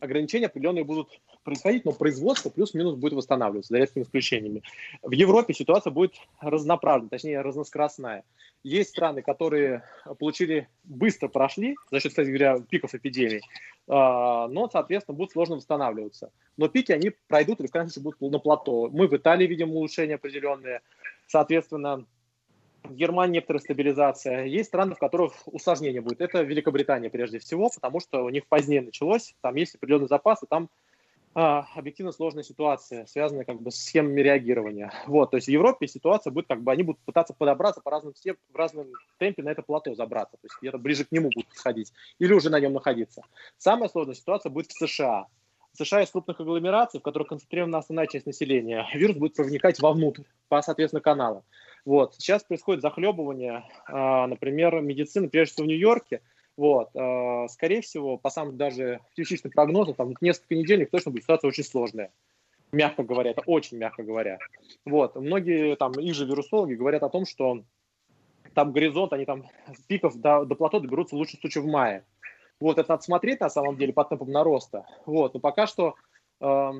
[0.00, 4.62] ограничения определенные будут происходить, но производство плюс-минус будет восстанавливаться, за редкими исключениями.
[5.02, 8.24] В Европе ситуация будет разноправленная, точнее разноскоростная.
[8.62, 9.84] Есть страны, которые
[10.18, 13.42] получили, быстро прошли за счет, кстати говоря, пиков эпидемий,
[13.86, 16.32] а, но, соответственно, будут сложно восстанавливаться.
[16.56, 18.90] Но пики, они пройдут или, в конце будут на плато.
[18.92, 20.80] Мы в Италии видим улучшения определенные.
[21.26, 22.04] Соответственно,
[22.94, 24.44] Германии некоторая стабилизация.
[24.44, 26.20] Есть страны, в которых усложнение будет.
[26.20, 29.34] Это Великобритания прежде всего, потому что у них позднее началось.
[29.40, 30.68] Там есть определенные запасы, там
[31.34, 34.92] а, объективно сложная ситуация, связанная как бы с схемами реагирования.
[35.06, 38.14] Вот, то есть в Европе ситуация будет как бы, они будут пытаться подобраться по разным
[38.14, 41.48] степ, в разном темпе на это плато забраться, то есть где-то ближе к нему будут
[41.54, 43.22] сходить или уже на нем находиться.
[43.56, 45.26] Самая сложная ситуация будет в США.
[45.74, 48.88] В США есть крупных агломераций, в которых концентрирована основная часть населения.
[48.94, 51.44] Вирус будет проникать вовнутрь, по, соответственно, каналам.
[51.84, 52.14] Вот.
[52.14, 56.22] Сейчас происходит захлебывание, а, например, медицины, прежде всего в Нью-Йорке,
[56.56, 56.90] вот.
[56.96, 61.64] А, скорее всего, по самым даже частичным прогнозам, там несколько недель точно будет ситуация очень
[61.64, 62.10] сложная.
[62.72, 64.38] Мягко говоря, это очень мягко говоря.
[64.84, 65.16] Вот.
[65.16, 67.62] Многие там, их же вирусологи говорят о том, что
[68.54, 69.44] там горизонт, они там
[69.86, 72.04] пиков до, до плато доберутся в лучшем случае в мае.
[72.60, 74.84] Вот, это надо смотреть на самом деле по темпам нароста.
[75.06, 75.94] Вот, но пока что
[76.40, 76.72] э,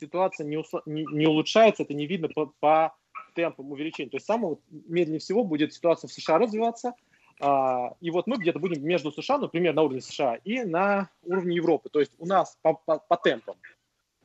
[0.00, 2.94] ситуация не, не, не улучшается, это не видно по, по
[3.32, 4.10] темпам увеличения.
[4.10, 6.94] То есть самое медленнее всего будет ситуация в США развиваться–
[7.40, 11.56] а, и вот мы где-то будем между США, например, на уровне США и на уровне
[11.56, 11.88] Европы.
[11.88, 13.56] То есть у нас по, по, по темпам.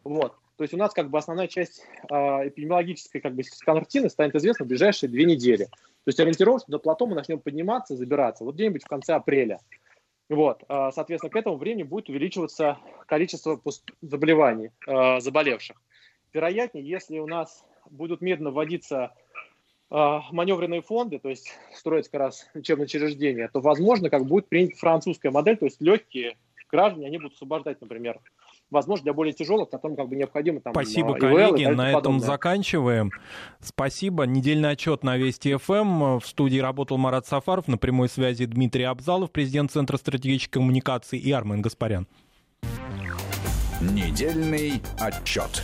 [0.03, 0.35] Вот.
[0.57, 4.65] То есть у нас как бы основная часть э, эпидемиологической как бы картины станет известна
[4.65, 5.65] в ближайшие две недели.
[5.65, 8.43] То есть ориентировочно до плато мы начнем подниматься, забираться.
[8.43, 9.59] Вот где-нибудь в конце апреля.
[10.29, 10.63] Вот.
[10.67, 13.61] Э, соответственно, к этому времени будет увеличиваться количество
[14.01, 15.77] заболеваний, э, заболевших.
[16.33, 19.13] Вероятнее, если у нас будут медленно вводиться
[19.89, 24.75] а, маневренные фонды, то есть строить как раз учебные учреждения, то, возможно, как будет принята
[24.77, 26.35] французская модель, то есть легкие
[26.73, 28.19] граждане, они будут освобождать, например,
[28.71, 32.19] возможно, для более тяжелых, которым как бы необходимо там Спасибо, ИВЛ, коллеги, на этом подобное.
[32.27, 33.11] заканчиваем.
[33.61, 34.23] Спасибо.
[34.23, 36.19] Недельный отчет на Вести ФМ.
[36.19, 41.31] В студии работал Марат Сафаров, на прямой связи Дмитрий Абзалов, президент Центра стратегической коммуникации и
[41.31, 42.07] Армен Гаспарян.
[43.79, 45.63] Недельный отчет.